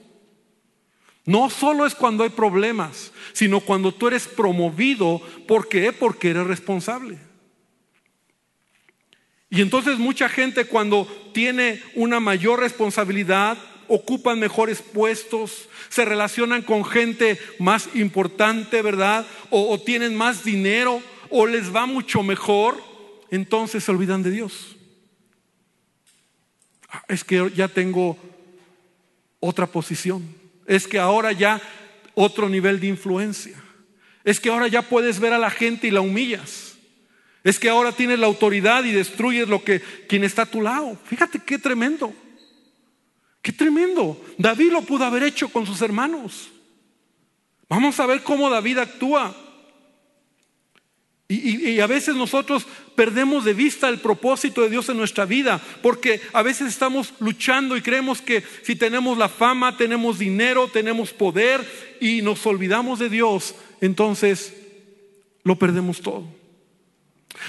No 1.26 1.50
solo 1.50 1.86
es 1.86 1.96
cuando 1.96 2.24
hay 2.24 2.30
problemas, 2.30 3.12
sino 3.34 3.60
cuando 3.60 3.94
tú 3.94 4.08
eres 4.08 4.28
promovido. 4.28 5.22
¿Por 5.48 5.70
qué? 5.70 5.94
Porque 5.94 6.32
eres 6.32 6.48
responsable. 6.48 7.20
Y 9.50 9.62
entonces 9.62 9.98
mucha 9.98 10.28
gente 10.28 10.66
cuando 10.66 11.08
tiene 11.34 11.82
una 11.96 12.20
mayor 12.20 12.60
responsabilidad, 12.60 13.58
ocupan 13.88 14.40
mejores 14.40 14.82
puestos, 14.82 15.70
se 15.90 16.04
relacionan 16.04 16.62
con 16.62 16.84
gente 16.84 17.40
más 17.60 17.90
importante, 17.94 18.82
¿verdad? 18.82 19.26
O, 19.50 19.70
o, 19.72 19.80
tienen 19.80 20.16
más 20.16 20.44
dinero, 20.44 21.02
o 21.30 21.46
les 21.46 21.74
va 21.74 21.86
mucho 21.86 22.24
mejor, 22.24 22.82
entonces 23.32 23.84
se 23.84 23.92
olvidan 23.92 24.24
de 24.24 24.32
Dios. 24.32 24.77
Ah, 26.90 27.04
es 27.08 27.24
que 27.24 27.52
ya 27.56 27.68
tengo 27.68 28.18
otra 29.40 29.68
posición. 29.68 30.24
Es 30.66 30.88
que 30.88 31.00
ahora 31.00 31.32
ya 31.32 31.62
otro 32.16 32.50
nivel 32.50 32.80
de 32.80 32.88
influencia. 32.88 33.62
Es 34.24 34.40
que 34.40 34.50
ahora 34.50 34.68
ya 34.68 34.82
puedes 34.82 35.20
ver 35.20 35.34
a 35.34 35.38
la 35.38 35.50
gente 35.50 35.88
y 35.88 35.92
la 35.92 36.02
humillas. 36.02 36.78
Es 37.44 37.60
que 37.60 37.70
ahora 37.70 37.94
tienes 37.94 38.20
la 38.20 38.28
autoridad 38.28 38.84
y 38.84 38.92
destruyes 38.92 39.48
lo 39.48 39.64
que 39.64 39.80
quien 40.10 40.24
está 40.24 40.42
a 40.42 40.48
tu 40.48 40.62
lado. 40.62 40.98
Fíjate 41.06 41.40
qué 41.40 41.58
tremendo. 41.58 42.14
Qué 43.42 43.54
tremendo. 43.54 44.22
David 44.38 44.74
lo 44.74 44.82
pudo 44.82 45.06
haber 45.06 45.24
hecho 45.24 45.48
con 45.48 45.66
sus 45.66 45.82
hermanos. 45.82 46.50
Vamos 47.70 48.00
a 48.00 48.06
ver 48.06 48.24
cómo 48.24 48.50
David 48.50 48.80
actúa. 48.80 49.36
Y, 51.30 51.82
a 51.82 51.88
veces 51.88 52.16
nosotros 52.16 52.66
perdemos 52.96 53.44
de 53.44 53.54
vista 53.54 53.90
el 53.90 54.00
propósito 54.00 54.62
de 54.62 54.70
Dios 54.70 54.88
en 54.88 54.96
nuestra 54.96 55.26
vida, 55.26 55.62
porque 55.82 56.22
a 56.32 56.42
veces 56.42 56.70
estamos 56.70 57.14
luchando 57.20 57.76
y 57.76 57.82
creemos 57.82 58.22
que 58.22 58.44
si 58.64 58.78
tenemos 58.78 59.18
la 59.18 59.28
fama, 59.28 59.76
tenemos 59.76 60.20
dinero, 60.20 60.70
tenemos 60.70 61.12
poder 61.12 61.68
y 62.00 62.22
nos 62.22 62.46
olvidamos 62.46 63.00
de 63.00 63.10
Dios, 63.10 63.56
entonces 63.82 64.54
lo 65.44 65.58
perdemos 65.58 66.02
todo. 66.02 66.26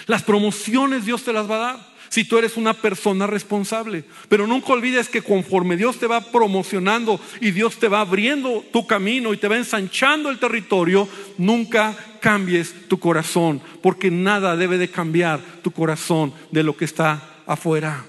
Las 0.07 0.25
promociones 0.25 1.07
Dios 1.07 1.23
te 1.23 1.33
las 1.33 1.49
va 1.49 1.55
a 1.55 1.73
dar 1.73 1.99
si 2.09 2.25
tú 2.25 2.39
eres 2.39 2.57
una 2.57 2.75
persona 2.75 3.27
responsable. 3.27 4.05
Pero 4.29 4.47
nunca 4.47 4.73
olvides 4.73 5.09
que 5.09 5.23
conforme 5.23 5.77
Dios 5.77 5.99
te 5.99 6.07
va 6.07 6.21
promocionando 6.21 7.21
y 7.41 7.51
Dios 7.51 7.79
te 7.79 7.89
va 7.89 8.01
abriendo 8.01 8.65
tu 8.73 8.87
camino 8.87 9.33
y 9.33 9.37
te 9.37 9.49
va 9.49 9.57
ensanchando 9.57 10.31
el 10.31 10.39
territorio, 10.39 11.09
nunca 11.37 11.97
cambies 12.21 12.75
tu 12.89 12.99
corazón, 12.99 13.61
porque 13.83 14.11
nada 14.11 14.57
debe 14.57 14.79
de 14.79 14.91
cambiar 14.91 15.41
tu 15.63 15.71
corazón 15.71 16.33
de 16.51 16.63
lo 16.63 16.77
que 16.77 16.85
está 16.85 17.43
afuera. 17.47 18.05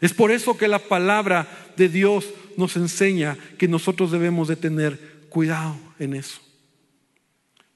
Es 0.00 0.12
por 0.12 0.30
eso 0.30 0.56
que 0.56 0.68
la 0.68 0.80
palabra 0.80 1.46
de 1.76 1.88
Dios 1.88 2.26
nos 2.56 2.76
enseña 2.76 3.36
que 3.58 3.68
nosotros 3.68 4.10
debemos 4.10 4.48
de 4.48 4.56
tener 4.56 5.26
cuidado 5.28 5.76
en 5.98 6.14
eso. 6.14 6.40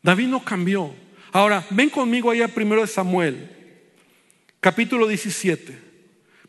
David 0.03 0.29
no 0.29 0.45
cambió. 0.45 0.95
Ahora, 1.33 1.67
ven 1.71 1.91
conmigo 1.91 2.31
allá 2.31 2.49
primero 2.49 2.81
de 2.81 2.87
Samuel, 2.87 3.51
capítulo 4.61 5.07
17, 5.07 5.79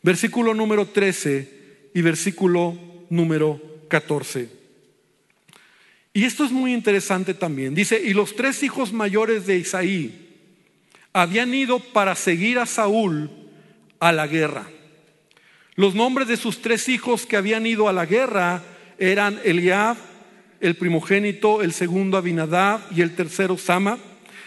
versículo 0.01 0.53
número 0.53 0.87
13 0.87 1.89
y 1.93 2.01
versículo 2.01 2.77
número 3.09 3.61
14. 3.89 4.56
Y 6.17 6.25
esto 6.25 6.43
es 6.43 6.51
muy 6.51 6.73
interesante 6.73 7.35
también. 7.35 7.75
Dice, 7.75 8.01
y 8.03 8.11
los 8.15 8.35
tres 8.35 8.63
hijos 8.63 8.91
mayores 8.91 9.45
de 9.45 9.57
Isaí 9.57 10.31
habían 11.13 11.53
ido 11.53 11.77
para 11.77 12.15
seguir 12.15 12.57
a 12.57 12.65
Saúl 12.65 13.29
a 13.99 14.11
la 14.11 14.25
guerra. 14.25 14.67
Los 15.75 15.93
nombres 15.93 16.27
de 16.27 16.35
sus 16.35 16.59
tres 16.63 16.89
hijos 16.89 17.27
que 17.27 17.37
habían 17.37 17.67
ido 17.67 17.87
a 17.87 17.93
la 17.93 18.07
guerra 18.07 18.63
eran 18.97 19.39
Eliab, 19.43 19.95
el 20.59 20.73
primogénito, 20.75 21.61
el 21.61 21.71
segundo 21.71 22.17
Abinadab 22.17 22.81
y 22.89 23.01
el 23.01 23.13
tercero 23.13 23.55
Sama. 23.55 23.99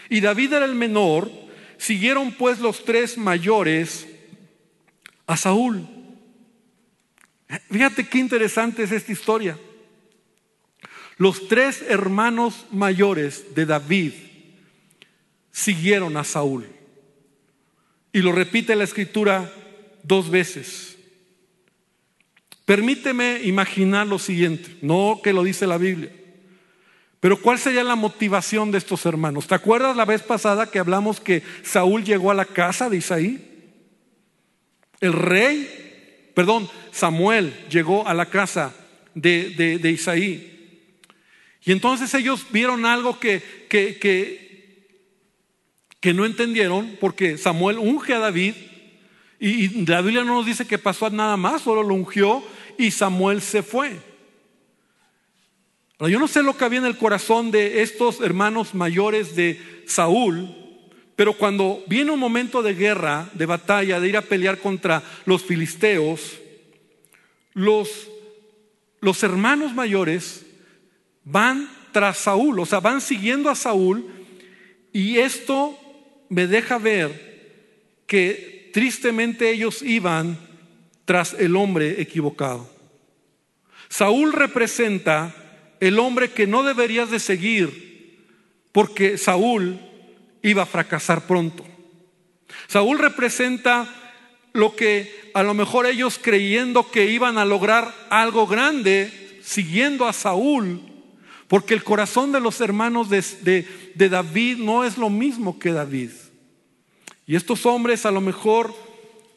Y 0.09 0.19
David 0.19 0.51
era 0.51 0.65
el 0.65 0.75
menor, 0.75 1.31
Siguieron 1.77 2.33
pues 2.33 2.59
los 2.59 2.83
tres 2.83 3.17
mayores 3.17 4.09
a 5.25 5.37
Saúl. 5.37 5.87
Fíjate 7.71 8.09
qué 8.09 8.17
interesante 8.17 8.83
es 8.83 8.91
esta 8.91 9.13
historia. 9.13 9.57
Los 11.21 11.47
tres 11.47 11.83
hermanos 11.87 12.65
mayores 12.71 13.53
de 13.53 13.67
David 13.67 14.13
siguieron 15.51 16.17
a 16.17 16.23
Saúl. 16.23 16.65
Y 18.11 18.23
lo 18.23 18.31
repite 18.31 18.75
la 18.75 18.85
escritura 18.85 19.53
dos 20.01 20.31
veces. 20.31 20.97
Permíteme 22.65 23.39
imaginar 23.43 24.07
lo 24.07 24.17
siguiente, 24.17 24.75
no 24.81 25.19
que 25.23 25.31
lo 25.31 25.43
dice 25.43 25.67
la 25.67 25.77
Biblia. 25.77 26.11
Pero 27.19 27.39
¿cuál 27.39 27.59
sería 27.59 27.83
la 27.83 27.95
motivación 27.95 28.71
de 28.71 28.79
estos 28.79 29.05
hermanos? 29.05 29.45
¿Te 29.45 29.53
acuerdas 29.53 29.95
la 29.95 30.05
vez 30.05 30.23
pasada 30.23 30.71
que 30.71 30.79
hablamos 30.79 31.19
que 31.19 31.43
Saúl 31.61 32.03
llegó 32.03 32.31
a 32.31 32.33
la 32.33 32.45
casa 32.45 32.89
de 32.89 32.97
Isaí? 32.97 33.69
El 34.99 35.13
rey, 35.13 36.31
perdón, 36.33 36.67
Samuel 36.91 37.53
llegó 37.69 38.07
a 38.07 38.15
la 38.15 38.25
casa 38.25 38.73
de, 39.13 39.51
de, 39.79 39.91
Isaí. 39.91 40.50
Y 41.63 41.71
entonces 41.71 42.13
ellos 42.13 42.47
vieron 42.51 42.85
algo 42.85 43.19
que, 43.19 43.41
que, 43.69 43.99
que, 45.99 46.13
no 46.13 46.25
entendieron 46.25 46.97
porque 46.99 47.37
Samuel 47.37 47.77
unge 47.77 48.13
a 48.13 48.19
David 48.19 48.55
y, 49.39 49.85
la 49.85 50.01
Biblia 50.01 50.23
no 50.23 50.35
nos 50.35 50.45
dice 50.45 50.65
que 50.65 50.79
pasó 50.79 51.09
nada 51.09 51.37
más, 51.37 51.61
solo 51.61 51.83
lo 51.83 51.93
ungió 51.93 52.43
y 52.77 52.91
Samuel 52.91 53.41
se 53.41 53.61
fue. 53.61 53.99
Yo 55.99 56.19
no 56.19 56.27
sé 56.27 56.41
lo 56.41 56.57
que 56.57 56.65
había 56.65 56.79
en 56.79 56.85
el 56.85 56.97
corazón 56.97 57.51
de 57.51 57.83
estos 57.83 58.21
hermanos 58.21 58.73
mayores 58.73 59.35
de 59.35 59.61
Saúl, 59.85 60.55
pero 61.15 61.33
cuando 61.33 61.83
viene 61.85 62.09
un 62.09 62.19
momento 62.19 62.63
de 62.63 62.73
guerra, 62.73 63.29
de 63.33 63.45
batalla, 63.45 63.99
de 63.99 64.09
ir 64.09 64.17
a 64.17 64.23
pelear 64.23 64.57
contra 64.57 65.03
los 65.25 65.43
filisteos, 65.43 66.39
los, 67.53 68.09
los 68.99 69.21
hermanos 69.21 69.75
mayores 69.75 70.43
van 71.23 71.69
tras 71.91 72.17
Saúl, 72.17 72.59
o 72.59 72.65
sea, 72.65 72.79
van 72.79 73.01
siguiendo 73.01 73.49
a 73.49 73.55
Saúl 73.55 74.05
y 74.93 75.17
esto 75.17 75.77
me 76.29 76.47
deja 76.47 76.77
ver 76.77 77.31
que 78.07 78.69
tristemente 78.73 79.51
ellos 79.51 79.81
iban 79.81 80.37
tras 81.05 81.33
el 81.33 81.55
hombre 81.55 82.01
equivocado. 82.01 82.69
Saúl 83.89 84.31
representa 84.31 85.35
el 85.79 85.99
hombre 85.99 86.31
que 86.31 86.47
no 86.47 86.63
deberías 86.63 87.11
de 87.11 87.19
seguir 87.19 88.27
porque 88.71 89.17
Saúl 89.17 89.79
iba 90.41 90.63
a 90.63 90.67
fracasar 90.67 91.27
pronto. 91.27 91.65
Saúl 92.67 92.99
representa 92.99 93.87
lo 94.53 94.75
que 94.75 95.31
a 95.33 95.43
lo 95.43 95.53
mejor 95.53 95.85
ellos 95.85 96.19
creyendo 96.21 96.89
que 96.89 97.11
iban 97.11 97.37
a 97.37 97.45
lograr 97.45 97.93
algo 98.09 98.47
grande, 98.47 99.39
siguiendo 99.43 100.07
a 100.07 100.13
Saúl, 100.13 100.81
porque 101.51 101.73
el 101.73 101.83
corazón 101.83 102.31
de 102.31 102.39
los 102.39 102.61
hermanos 102.61 103.09
de, 103.09 103.67
de, 103.93 104.07
David 104.07 104.59
no 104.59 104.85
es 104.85 104.97
lo 104.97 105.09
mismo 105.09 105.59
que 105.59 105.73
David. 105.73 106.11
Y 107.25 107.35
estos 107.35 107.65
hombres 107.65 108.05
a 108.05 108.11
lo 108.11 108.21
mejor, 108.21 108.73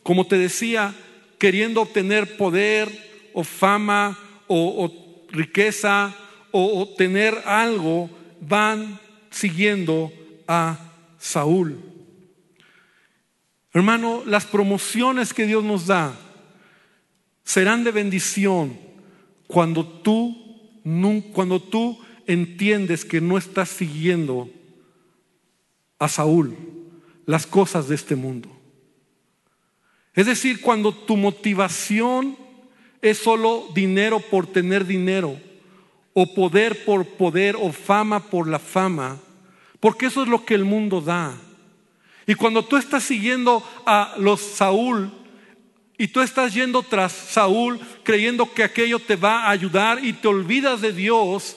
como 0.05 0.25
te 0.25 0.39
decía, 0.39 0.95
queriendo 1.41 1.83
obtener 1.83 2.37
poder 2.37 2.89
o 3.35 3.43
fama 3.43 4.17
o, 4.47 4.93
riqueza 5.31 6.15
o, 6.53 6.83
o 6.83 6.89
tener 6.95 7.37
algo, 7.47 8.09
van 8.41 9.01
siguiendo 9.31 10.13
a 10.47 10.79
Saúl. 11.19 11.81
Hermano, 13.73 14.23
las 14.25 14.45
promociones 14.45 15.35
que 15.35 15.47
Dios 15.47 15.65
nos 15.65 15.89
da 15.89 16.15
serán 17.43 17.83
de 17.83 17.91
bendición 17.91 18.79
cuando 19.49 19.85
tú, 19.85 20.81
cuando 21.33 21.61
tú 21.61 22.04
entiendes 22.27 23.05
que 23.05 23.21
no 23.21 23.39
estás 23.39 23.69
siguiendo 23.69 24.51
a 25.99 26.09
Saúl 26.09 26.57
las 27.27 27.47
cosas 27.47 27.89
de 27.89 27.95
este 27.95 28.17
mundo. 28.17 28.51
Es 30.15 30.27
decir, 30.27 30.61
cuando 30.61 30.95
tu 30.95 31.17
motivación 31.17 32.37
es 33.03 33.19
solo 33.19 33.67
dinero 33.75 34.21
por 34.21 34.47
tener 34.47 34.87
dinero, 34.87 35.39
o 36.13 36.33
poder 36.33 36.85
por 36.85 37.05
poder, 37.05 37.57
o 37.57 37.73
fama 37.73 38.21
por 38.31 38.47
la 38.47 38.61
fama, 38.61 39.19
porque 39.81 40.07
eso 40.07 40.23
es 40.23 40.29
lo 40.29 40.45
que 40.45 40.55
el 40.55 40.65
mundo 40.65 41.01
da. 41.01 41.35
Y 42.27 42.35
cuando 42.35 42.65
tú 42.65 42.77
estás 42.77 43.03
siguiendo 43.03 43.63
a 43.85 44.15
los 44.19 44.41
Saúl 44.41 45.11
y 45.99 46.09
tú 46.09 46.21
estás 46.21 46.55
yendo 46.55 46.83
tras 46.83 47.13
Saúl 47.13 47.79
creyendo 48.03 48.51
que 48.53 48.63
aquello 48.63 48.99
te 48.99 49.17
va 49.17 49.43
a 49.43 49.51
ayudar 49.51 50.03
y 50.05 50.13
te 50.13 50.29
olvidas 50.29 50.81
de 50.81 50.93
Dios, 50.93 51.57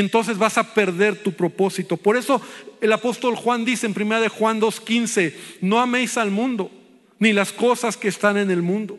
entonces 0.00 0.36
vas 0.36 0.58
a 0.58 0.74
perder 0.74 1.22
tu 1.22 1.32
propósito. 1.32 1.96
Por 1.96 2.16
eso 2.16 2.40
el 2.80 2.92
apóstol 2.92 3.34
Juan 3.34 3.64
dice 3.64 3.86
en 3.86 3.94
1 3.98 4.20
de 4.20 4.28
Juan 4.28 4.60
2:15, 4.60 5.34
no 5.62 5.80
améis 5.80 6.18
al 6.18 6.30
mundo 6.30 6.70
ni 7.18 7.32
las 7.32 7.52
cosas 7.52 7.96
que 7.96 8.08
están 8.08 8.36
en 8.36 8.50
el 8.50 8.62
mundo. 8.62 8.98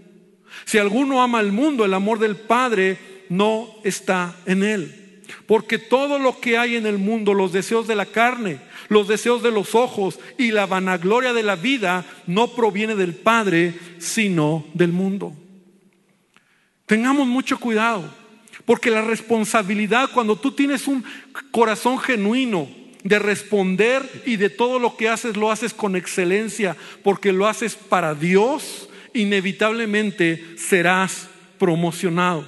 Si 0.65 0.77
alguno 0.77 1.21
ama 1.21 1.39
al 1.39 1.51
mundo, 1.51 1.85
el 1.85 1.93
amor 1.93 2.19
del 2.19 2.35
Padre 2.35 2.97
no 3.29 3.69
está 3.83 4.35
en 4.45 4.63
él. 4.63 5.21
Porque 5.45 5.77
todo 5.77 6.19
lo 6.19 6.39
que 6.39 6.57
hay 6.57 6.75
en 6.75 6.87
el 6.87 6.97
mundo, 6.97 7.33
los 7.33 7.51
deseos 7.51 7.87
de 7.87 7.95
la 7.95 8.05
carne, 8.05 8.59
los 8.89 9.07
deseos 9.07 9.43
de 9.43 9.51
los 9.51 9.75
ojos 9.75 10.19
y 10.37 10.51
la 10.51 10.65
vanagloria 10.65 11.33
de 11.33 11.43
la 11.43 11.55
vida, 11.55 12.05
no 12.25 12.55
proviene 12.55 12.95
del 12.95 13.13
Padre, 13.13 13.75
sino 13.99 14.65
del 14.73 14.93
mundo. 14.93 15.33
Tengamos 16.85 17.27
mucho 17.27 17.59
cuidado, 17.59 18.09
porque 18.67 18.91
la 18.91 19.01
responsabilidad, 19.01 20.09
cuando 20.13 20.35
tú 20.35 20.51
tienes 20.51 20.89
un 20.89 21.01
corazón 21.51 21.97
genuino 21.99 22.67
de 23.01 23.17
responder 23.17 24.03
y 24.25 24.35
de 24.35 24.49
todo 24.49 24.77
lo 24.77 24.97
que 24.97 25.07
haces, 25.07 25.37
lo 25.37 25.49
haces 25.49 25.73
con 25.73 25.95
excelencia, 25.95 26.75
porque 27.01 27.31
lo 27.31 27.47
haces 27.47 27.75
para 27.75 28.13
Dios, 28.13 28.89
inevitablemente 29.13 30.57
serás 30.57 31.29
promocionado. 31.57 32.45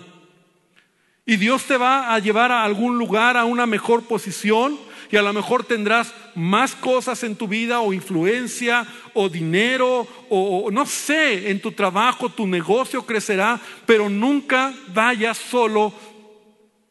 Y 1.26 1.38
Dios 1.38 1.64
te 1.64 1.78
va 1.78 2.14
a 2.14 2.20
llevar 2.20 2.52
a 2.52 2.66
algún 2.66 2.98
lugar, 2.98 3.38
a 3.38 3.46
una 3.46 3.66
mejor 3.66 4.04
posición, 4.04 4.78
y 5.12 5.17
a 5.17 5.22
lo 5.22 5.34
mejor 5.34 5.63
tendrás 5.63 6.13
más 6.36 6.76
cosas 6.76 7.24
en 7.24 7.36
tu 7.36 7.48
vida 7.48 7.82
o 7.82 7.93
influencia 7.93 8.86
o 9.13 9.28
dinero 9.28 10.08
o, 10.30 10.69
no 10.72 10.86
sé, 10.86 11.50
en 11.50 11.60
tu 11.60 11.72
trabajo, 11.72 12.30
tu 12.30 12.45
negocio 12.45 13.06
crecerá, 13.06 13.60
pero 13.86 14.10
nunca 14.10 14.74
vayas 14.93 15.38
solo 15.38 15.93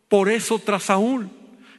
por 0.08 0.28
eso 0.28 0.58
tras 0.58 0.84
Saúl, 0.84 1.28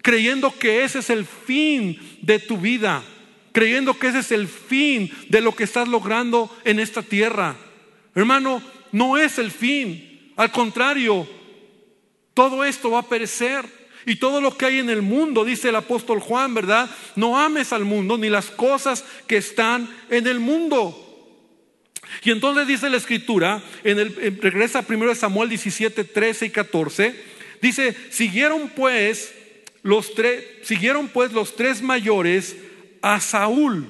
creyendo 0.02 0.58
que 0.58 0.84
ese 0.84 0.99
es 0.99 1.10
el 1.10 1.25
fin 1.25 1.99
de 2.21 2.39
tu 2.39 2.58
vida, 2.58 3.04
creyendo 3.52 3.97
que 3.97 4.08
ese 4.08 4.19
es 4.19 4.32
el 4.32 4.47
fin 4.47 5.12
de 5.28 5.41
lo 5.41 5.56
que 5.56 5.65
estás 5.65 5.88
logrando 5.88 6.49
en 6.63 6.80
esta 6.80 7.02
tierra. 7.02 7.56
Hermano, 8.15 8.62
no 8.91 9.17
es 9.17 9.39
el 9.39 9.52
fin, 9.52 10.32
al 10.38 10.52
contrario, 10.52 11.28
todo 12.34 12.63
esto 12.63 12.91
va 12.91 12.99
a 12.99 13.10
perecer. 13.10 13.79
Y 14.06 14.16
todo 14.16 14.42
lo 14.42 14.58
que 14.58 14.66
hay 14.66 14.80
en 14.80 14.90
el 14.90 15.02
mundo, 15.02 15.44
dice 15.44 15.70
el 15.70 15.76
apóstol 15.76 16.20
Juan, 16.20 16.54
¿verdad? 16.54 16.90
No 17.16 17.38
ames 17.38 17.74
al 17.74 17.86
mundo 17.86 18.18
ni 18.18 18.30
las 18.30 18.46
cosas 18.48 19.04
que 19.28 19.38
están 19.38 19.90
en 20.10 20.28
el 20.28 20.40
mundo. 20.40 21.06
Y 22.24 22.32
entonces 22.32 22.68
dice 22.68 22.90
la 22.90 22.98
escritura, 22.98 23.62
en 23.84 24.00
el, 24.00 24.40
regresa 24.42 24.82
primero 24.82 25.10
de 25.12 25.16
Samuel 25.16 25.50
17, 25.50 26.04
13 26.04 26.46
y 26.48 26.50
14, 26.50 27.16
dice, 27.62 27.96
siguieron 28.10 28.70
pues 28.70 29.34
los 29.84 30.14
tres, 30.16 30.44
siguieron 30.64 31.08
pues 31.10 31.32
los 31.34 31.56
tres 31.56 31.82
mayores 31.82 32.56
a 33.02 33.20
Saúl. 33.20 33.88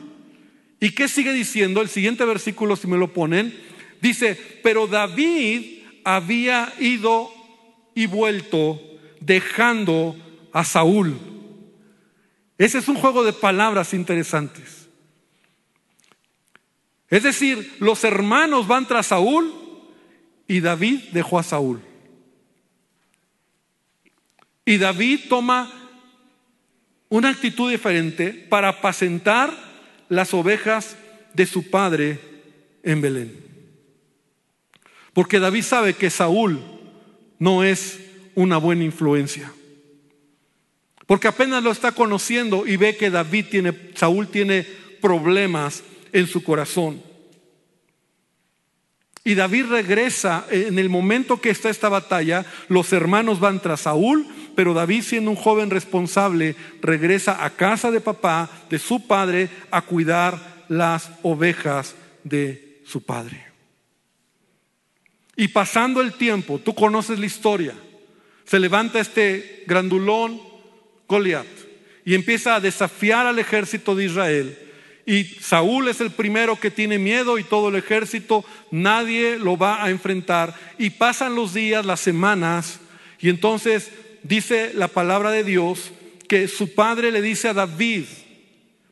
¿Y 0.79 0.91
qué 0.91 1.07
sigue 1.07 1.33
diciendo? 1.33 1.81
El 1.81 1.89
siguiente 1.89 2.25
versículo, 2.25 2.75
si 2.75 2.87
me 2.87 2.97
lo 2.97 3.13
ponen, 3.13 3.57
dice, 4.01 4.39
pero 4.63 4.87
David 4.87 5.83
había 6.03 6.73
ido 6.79 7.31
y 7.95 8.05
vuelto 8.05 8.88
dejando 9.19 10.15
a 10.51 10.63
Saúl. 10.63 11.17
Ese 12.57 12.79
es 12.79 12.87
un 12.87 12.95
juego 12.95 13.23
de 13.23 13.33
palabras 13.33 13.93
interesantes. 13.93 14.89
Es 17.09 17.23
decir, 17.23 17.75
los 17.79 18.03
hermanos 18.03 18.67
van 18.67 18.87
tras 18.87 19.07
Saúl 19.07 19.53
y 20.47 20.59
David 20.59 20.99
dejó 21.11 21.39
a 21.39 21.43
Saúl. 21.43 21.81
Y 24.65 24.77
David 24.77 25.21
toma 25.29 25.71
una 27.07 27.29
actitud 27.29 27.71
diferente 27.71 28.33
para 28.49 28.69
apacentar 28.69 29.51
las 30.09 30.33
ovejas 30.33 30.95
de 31.33 31.45
su 31.45 31.69
padre 31.69 32.19
en 32.83 33.01
Belén. 33.01 33.49
Porque 35.13 35.39
David 35.39 35.63
sabe 35.63 35.93
que 35.95 36.09
Saúl 36.09 36.61
no 37.39 37.63
es 37.63 37.99
una 38.35 38.57
buena 38.57 38.83
influencia. 38.83 39.51
Porque 41.05 41.27
apenas 41.27 41.63
lo 41.63 41.71
está 41.71 41.91
conociendo 41.91 42.67
y 42.67 42.77
ve 42.77 42.95
que 42.95 43.09
David 43.09 43.45
tiene, 43.49 43.73
Saúl 43.95 44.27
tiene 44.27 44.63
problemas 45.01 45.83
en 46.11 46.27
su 46.27 46.43
corazón. 46.43 47.01
Y 49.23 49.35
David 49.35 49.65
regresa 49.65 50.45
en 50.49 50.79
el 50.79 50.89
momento 50.89 51.41
que 51.41 51.49
está 51.49 51.69
esta 51.69 51.89
batalla, 51.89 52.45
los 52.67 52.93
hermanos 52.93 53.39
van 53.39 53.59
tras 53.59 53.81
Saúl, 53.81 54.25
pero 54.55 54.73
David 54.73 55.03
siendo 55.03 55.31
un 55.31 55.37
joven 55.37 55.69
responsable, 55.69 56.55
regresa 56.81 57.43
a 57.43 57.49
casa 57.51 57.91
de 57.91 58.01
papá, 58.01 58.49
de 58.69 58.79
su 58.79 59.07
padre, 59.07 59.49
a 59.71 59.81
cuidar 59.81 60.65
las 60.67 61.11
ovejas 61.23 61.95
de 62.23 62.81
su 62.85 63.03
padre. 63.03 63.45
Y 65.35 65.49
pasando 65.49 66.01
el 66.01 66.13
tiempo, 66.13 66.59
tú 66.59 66.75
conoces 66.75 67.19
la 67.19 67.25
historia, 67.25 67.73
se 68.49 68.57
levanta 68.57 68.99
este 68.99 69.63
grandulón 69.67 70.41
Goliat 71.07 71.45
y 72.03 72.15
empieza 72.15 72.55
a 72.55 72.59
desafiar 72.59 73.27
al 73.27 73.37
ejército 73.37 73.93
de 73.93 74.05
Israel. 74.05 74.57
Y 75.05 75.23
Saúl 75.23 75.87
es 75.87 76.01
el 76.01 76.09
primero 76.09 76.59
que 76.59 76.71
tiene 76.71 76.97
miedo 76.97 77.37
y 77.37 77.43
todo 77.43 77.69
el 77.69 77.75
ejército, 77.75 78.43
nadie 78.71 79.37
lo 79.37 79.55
va 79.55 79.83
a 79.83 79.91
enfrentar. 79.91 80.55
Y 80.79 80.89
pasan 80.89 81.35
los 81.35 81.53
días, 81.53 81.85
las 81.85 81.99
semanas, 81.99 82.79
y 83.19 83.29
entonces 83.29 83.91
dice 84.23 84.71
la 84.73 84.87
palabra 84.87 85.29
de 85.29 85.43
Dios 85.43 85.91
que 86.27 86.47
su 86.47 86.73
padre 86.73 87.11
le 87.11 87.21
dice 87.21 87.49
a 87.49 87.53
David, 87.53 88.05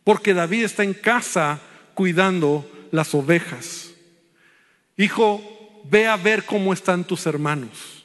porque 0.04 0.36
David 0.36 0.65
está 0.65 0.84
en 0.84 0.93
casa 0.93 1.62
cuidando 1.96 2.70
las 2.91 3.12
ovejas. 3.15 3.89
Hijo, 4.98 5.82
ve 5.89 6.06
a 6.06 6.15
ver 6.15 6.43
cómo 6.43 6.74
están 6.74 7.04
tus 7.06 7.26
hermanos. 7.26 7.97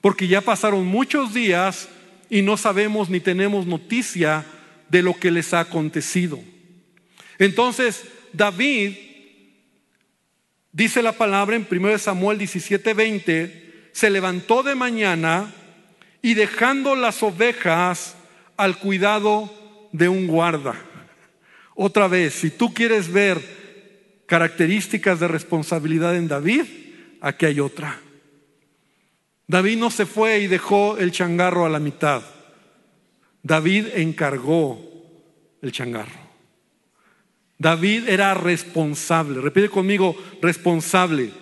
Porque 0.00 0.28
ya 0.28 0.40
pasaron 0.40 0.86
muchos 0.86 1.34
días 1.34 1.88
y 2.28 2.42
no 2.42 2.56
sabemos 2.56 3.10
ni 3.10 3.20
tenemos 3.20 3.66
noticia 3.66 4.44
de 4.88 5.02
lo 5.02 5.14
que 5.14 5.30
les 5.30 5.52
ha 5.52 5.60
acontecido. 5.60 6.38
Entonces, 7.38 8.04
David, 8.32 8.96
dice 10.72 11.02
la 11.02 11.12
palabra 11.12 11.56
en 11.56 11.66
1 11.68 11.98
Samuel 11.98 12.38
17:20, 12.38 13.90
se 13.92 14.10
levantó 14.10 14.62
de 14.62 14.74
mañana 14.74 15.52
y 16.22 16.34
dejando 16.34 16.94
las 16.94 17.22
ovejas 17.22 18.14
al 18.56 18.78
cuidado 18.78 19.52
de 19.92 20.08
un 20.08 20.26
guarda. 20.26 20.74
Otra 21.74 22.08
vez, 22.08 22.34
si 22.34 22.50
tú 22.50 22.74
quieres 22.74 23.10
ver 23.10 23.40
características 24.26 25.18
de 25.18 25.28
responsabilidad 25.28 26.14
en 26.16 26.28
David, 26.28 26.64
aquí 27.20 27.46
hay 27.46 27.58
otra. 27.58 27.98
David 29.50 29.78
no 29.78 29.90
se 29.90 30.06
fue 30.06 30.38
y 30.38 30.46
dejó 30.46 30.96
el 30.96 31.10
changarro 31.10 31.66
a 31.66 31.68
la 31.68 31.80
mitad. 31.80 32.22
David 33.42 33.88
encargó 33.96 34.80
el 35.60 35.72
changarro. 35.72 36.20
David 37.58 38.08
era 38.08 38.32
responsable. 38.34 39.40
Repite 39.40 39.68
conmigo, 39.68 40.16
responsable. 40.40 41.32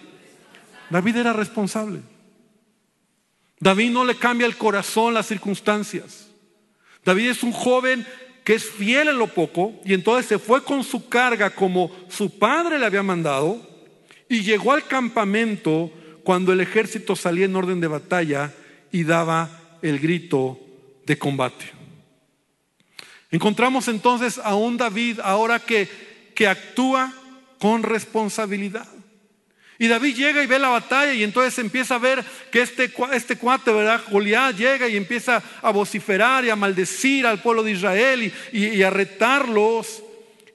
David 0.88 1.16
era 1.16 1.34
responsable. 1.34 2.00
David 3.60 3.90
no 3.90 4.06
le 4.06 4.14
cambia 4.14 4.46
el 4.46 4.56
corazón 4.56 5.12
las 5.12 5.26
circunstancias. 5.26 6.30
David 7.04 7.28
es 7.28 7.42
un 7.42 7.52
joven 7.52 8.06
que 8.42 8.54
es 8.54 8.64
fiel 8.64 9.08
en 9.08 9.18
lo 9.18 9.26
poco 9.26 9.74
y 9.84 9.92
entonces 9.92 10.24
se 10.24 10.38
fue 10.38 10.64
con 10.64 10.82
su 10.82 11.10
carga 11.10 11.50
como 11.50 11.90
su 12.08 12.38
padre 12.38 12.78
le 12.78 12.86
había 12.86 13.02
mandado 13.02 13.60
y 14.30 14.40
llegó 14.40 14.72
al 14.72 14.86
campamento 14.86 15.92
cuando 16.28 16.52
el 16.52 16.60
ejército 16.60 17.16
salía 17.16 17.46
en 17.46 17.56
orden 17.56 17.80
de 17.80 17.86
batalla 17.86 18.52
y 18.92 19.02
daba 19.02 19.78
el 19.80 19.98
grito 19.98 20.60
de 21.06 21.16
combate. 21.16 21.64
Encontramos 23.30 23.88
entonces 23.88 24.36
a 24.36 24.54
un 24.54 24.76
David 24.76 25.20
ahora 25.24 25.58
que, 25.58 25.88
que 26.34 26.46
actúa 26.46 27.14
con 27.58 27.82
responsabilidad. 27.82 28.86
Y 29.78 29.88
David 29.88 30.16
llega 30.16 30.42
y 30.42 30.46
ve 30.46 30.58
la 30.58 30.68
batalla 30.68 31.14
y 31.14 31.24
entonces 31.24 31.58
empieza 31.60 31.94
a 31.94 31.98
ver 31.98 32.22
que 32.52 32.60
este, 32.60 32.92
este 33.14 33.36
cuate, 33.36 33.72
¿verdad? 33.72 34.02
Goliat 34.10 34.54
llega 34.54 34.86
y 34.86 34.98
empieza 34.98 35.42
a 35.62 35.70
vociferar 35.70 36.44
y 36.44 36.50
a 36.50 36.56
maldecir 36.56 37.26
al 37.26 37.40
pueblo 37.40 37.62
de 37.62 37.70
Israel 37.70 38.30
y, 38.52 38.82
a 38.82 38.90
retarlos. 38.90 40.02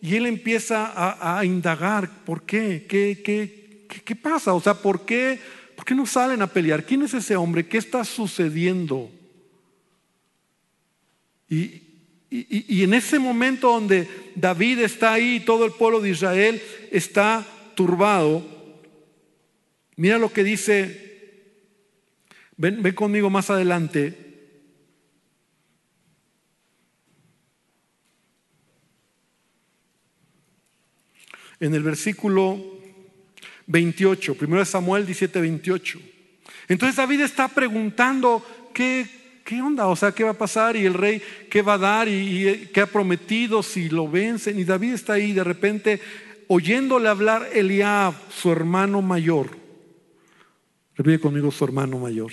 Y 0.03 0.17
él 0.17 0.27
empieza 0.27 0.93
a, 1.19 1.43
indagar, 1.43 2.07
¿por 2.25 2.43
qué? 2.43 2.85
¿Qué, 2.87 3.23
qué, 3.25 3.87
qué 3.87 4.15
pasa? 4.15 4.53
O 4.53 4.61
sea, 4.61 4.75
¿por 4.75 5.03
qué, 5.03 5.62
¿por 5.83 5.87
qué 5.89 5.95
no 5.95 6.05
salen 6.05 6.41
a 6.41 6.47
pelear? 6.47 6.85
¿Quién 6.85 7.01
es 7.01 7.13
ese 7.13 7.35
hombre? 7.35 7.67
¿Qué 7.67 7.77
está 7.77 8.05
sucediendo? 8.05 9.11
Y, 11.49 11.81
en 12.31 12.93
ese 12.93 13.19
momento 13.19 13.69
donde 13.69 14.07
David 14.33 14.79
está 14.79 15.11
ahí 15.11 15.35
y 15.35 15.39
todo 15.41 15.65
el 15.65 15.73
pueblo 15.73 15.99
de 15.99 16.11
Israel 16.11 16.63
está 16.89 17.45
turbado, 17.75 18.47
mira 19.97 20.17
lo 20.17 20.31
que 20.31 20.45
dice, 20.45 21.51
ven, 22.55 22.81
ven 22.81 22.95
conmigo 22.95 23.29
más 23.29 23.49
adelante. 23.49 24.15
En 31.59 31.73
el 31.73 31.83
versículo 31.83 32.72
28, 33.67 34.35
primero 34.35 34.63
Samuel 34.65 35.05
17, 35.05 35.41
28. 35.41 35.99
Entonces 36.67 36.95
David 36.95 37.21
está 37.21 37.47
preguntando 37.47 38.45
qué, 38.73 39.07
¿qué 39.43 39.61
onda? 39.61 39.87
O 39.87 39.95
sea, 39.95 40.11
¿qué 40.11 40.23
va 40.23 40.31
a 40.31 40.37
pasar? 40.37 40.75
Y 40.75 40.85
el 40.85 40.93
rey, 40.93 41.21
¿qué 41.49 41.61
va 41.61 41.73
a 41.73 41.77
dar? 41.77 42.07
¿Y, 42.07 42.69
qué 42.73 42.81
ha 42.81 42.87
prometido 42.87 43.63
si 43.63 43.89
lo 43.89 44.07
vencen? 44.07 44.59
Y 44.59 44.63
David 44.63 44.93
está 44.93 45.13
ahí 45.13 45.33
de 45.33 45.43
repente 45.43 45.99
oyéndole 46.47 47.09
hablar 47.09 47.49
Eliab, 47.53 48.13
su 48.29 48.51
hermano 48.51 49.01
mayor. 49.01 49.49
Repite 50.95 51.19
conmigo 51.19 51.51
su 51.51 51.63
hermano 51.63 51.97
mayor. 51.97 52.31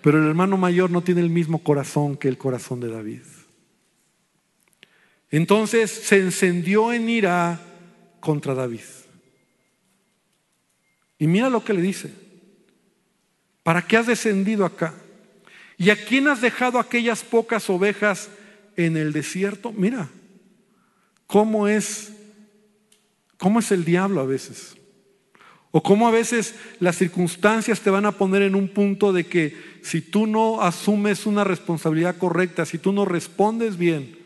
Pero 0.00 0.18
el 0.18 0.28
hermano 0.28 0.56
mayor 0.56 0.90
no 0.90 1.02
tiene 1.02 1.20
el 1.20 1.30
mismo 1.30 1.62
corazón 1.62 2.16
que 2.16 2.28
el 2.28 2.38
corazón 2.38 2.80
de 2.80 2.90
David. 2.90 3.22
Entonces 5.30 5.90
se 5.90 6.18
encendió 6.18 6.92
en 6.92 7.08
ira 7.08 7.60
contra 8.20 8.54
David. 8.54 8.80
Y 11.18 11.26
mira 11.26 11.48
lo 11.48 11.64
que 11.64 11.74
le 11.74 11.82
dice. 11.82 12.12
¿Para 13.62 13.82
qué 13.82 13.96
has 13.96 14.06
descendido 14.06 14.64
acá? 14.64 14.94
¿Y 15.76 15.90
a 15.90 15.96
quién 15.96 16.28
has 16.28 16.40
dejado 16.40 16.78
aquellas 16.78 17.22
pocas 17.22 17.68
ovejas 17.70 18.28
en 18.76 18.96
el 18.96 19.12
desierto? 19.12 19.72
Mira, 19.72 20.08
cómo 21.26 21.66
es, 21.66 22.12
cómo 23.38 23.58
es 23.58 23.72
el 23.72 23.84
diablo 23.84 24.20
a 24.20 24.26
veces. 24.26 24.76
O 25.70 25.82
cómo 25.82 26.06
a 26.06 26.12
veces 26.12 26.54
las 26.78 26.96
circunstancias 26.96 27.80
te 27.80 27.90
van 27.90 28.06
a 28.06 28.12
poner 28.12 28.42
en 28.42 28.54
un 28.54 28.68
punto 28.68 29.12
de 29.12 29.26
que 29.26 29.56
si 29.82 30.00
tú 30.00 30.26
no 30.26 30.62
asumes 30.62 31.26
una 31.26 31.42
responsabilidad 31.42 32.16
correcta, 32.16 32.64
si 32.64 32.78
tú 32.78 32.92
no 32.92 33.04
respondes 33.04 33.76
bien, 33.76 34.23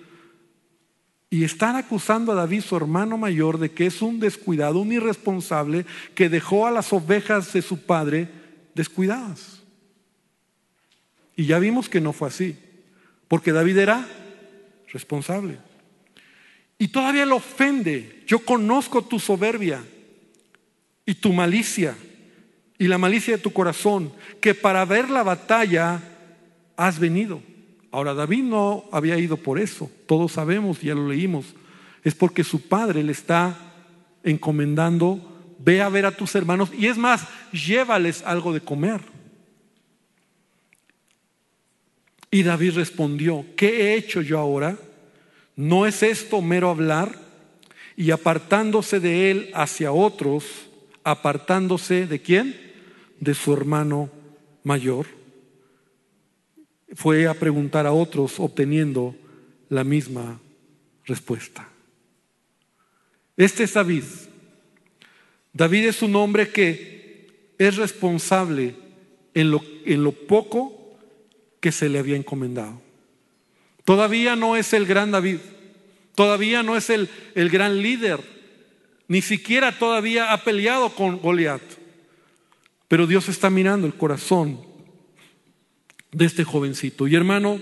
y 1.30 1.44
están 1.44 1.76
acusando 1.76 2.32
a 2.32 2.36
David, 2.36 2.62
su 2.62 2.76
hermano 2.76 3.18
mayor, 3.18 3.58
de 3.58 3.70
que 3.70 3.86
es 3.86 4.00
un 4.00 4.18
descuidado, 4.18 4.78
un 4.78 4.92
irresponsable, 4.92 5.84
que 6.14 6.28
dejó 6.28 6.66
a 6.66 6.70
las 6.70 6.92
ovejas 6.92 7.52
de 7.52 7.60
su 7.60 7.84
padre 7.84 8.28
descuidadas. 8.74 9.62
Y 11.36 11.46
ya 11.46 11.58
vimos 11.58 11.88
que 11.88 12.00
no 12.00 12.12
fue 12.12 12.28
así, 12.28 12.56
porque 13.28 13.52
David 13.52 13.78
era 13.78 14.08
responsable. 14.90 15.58
Y 16.78 16.88
todavía 16.88 17.26
lo 17.26 17.36
ofende. 17.36 18.22
Yo 18.26 18.38
conozco 18.38 19.02
tu 19.02 19.18
soberbia 19.18 19.84
y 21.04 21.14
tu 21.14 21.32
malicia 21.32 21.94
y 22.78 22.86
la 22.86 22.96
malicia 22.96 23.36
de 23.36 23.42
tu 23.42 23.52
corazón, 23.52 24.12
que 24.40 24.54
para 24.54 24.84
ver 24.84 25.10
la 25.10 25.24
batalla 25.24 26.00
has 26.76 26.98
venido. 26.98 27.42
Ahora, 27.90 28.14
David 28.14 28.44
no 28.44 28.84
había 28.92 29.18
ido 29.18 29.36
por 29.36 29.58
eso, 29.58 29.90
todos 30.06 30.32
sabemos, 30.32 30.80
ya 30.80 30.94
lo 30.94 31.08
leímos. 31.08 31.46
Es 32.04 32.14
porque 32.14 32.44
su 32.44 32.68
padre 32.68 33.02
le 33.02 33.12
está 33.12 33.56
encomendando, 34.22 35.56
ve 35.58 35.80
a 35.80 35.88
ver 35.88 36.06
a 36.06 36.12
tus 36.12 36.34
hermanos 36.34 36.70
y 36.76 36.86
es 36.86 36.98
más, 36.98 37.26
llévales 37.52 38.22
algo 38.22 38.52
de 38.52 38.60
comer. 38.60 39.00
Y 42.30 42.42
David 42.42 42.74
respondió, 42.74 43.44
¿qué 43.56 43.68
he 43.80 43.94
hecho 43.94 44.20
yo 44.20 44.38
ahora? 44.38 44.76
¿No 45.56 45.86
es 45.86 46.02
esto 46.02 46.42
mero 46.42 46.68
hablar? 46.68 47.18
Y 47.96 48.10
apartándose 48.10 49.00
de 49.00 49.30
él 49.30 49.50
hacia 49.54 49.92
otros, 49.92 50.44
apartándose 51.04 52.06
de 52.06 52.20
quién? 52.20 52.54
De 53.18 53.34
su 53.34 53.52
hermano 53.52 54.10
mayor. 54.62 55.17
Fue 56.94 57.26
a 57.26 57.34
preguntar 57.34 57.86
a 57.86 57.92
otros 57.92 58.40
obteniendo 58.40 59.14
la 59.68 59.84
misma 59.84 60.40
respuesta. 61.04 61.68
Este 63.36 63.64
es 63.64 63.74
David. 63.74 64.04
David 65.52 65.88
es 65.88 66.02
un 66.02 66.16
hombre 66.16 66.50
que 66.50 67.54
es 67.58 67.76
responsable 67.76 68.74
en 69.34 69.50
lo, 69.50 69.62
en 69.84 70.02
lo 70.02 70.12
poco 70.12 70.96
que 71.60 71.72
se 71.72 71.88
le 71.88 71.98
había 71.98 72.16
encomendado. 72.16 72.80
Todavía 73.84 74.36
no 74.36 74.56
es 74.56 74.72
el 74.72 74.86
gran 74.86 75.10
David, 75.10 75.38
todavía 76.14 76.62
no 76.62 76.76
es 76.76 76.90
el, 76.90 77.08
el 77.34 77.48
gran 77.48 77.80
líder, 77.80 78.20
ni 79.08 79.22
siquiera 79.22 79.78
todavía 79.78 80.32
ha 80.32 80.44
peleado 80.44 80.90
con 80.90 81.18
Goliat. 81.18 81.62
Pero 82.86 83.06
Dios 83.06 83.28
está 83.28 83.50
mirando 83.50 83.86
el 83.86 83.94
corazón 83.94 84.67
de 86.12 86.24
este 86.24 86.44
jovencito. 86.44 87.06
Y 87.06 87.14
hermano, 87.14 87.60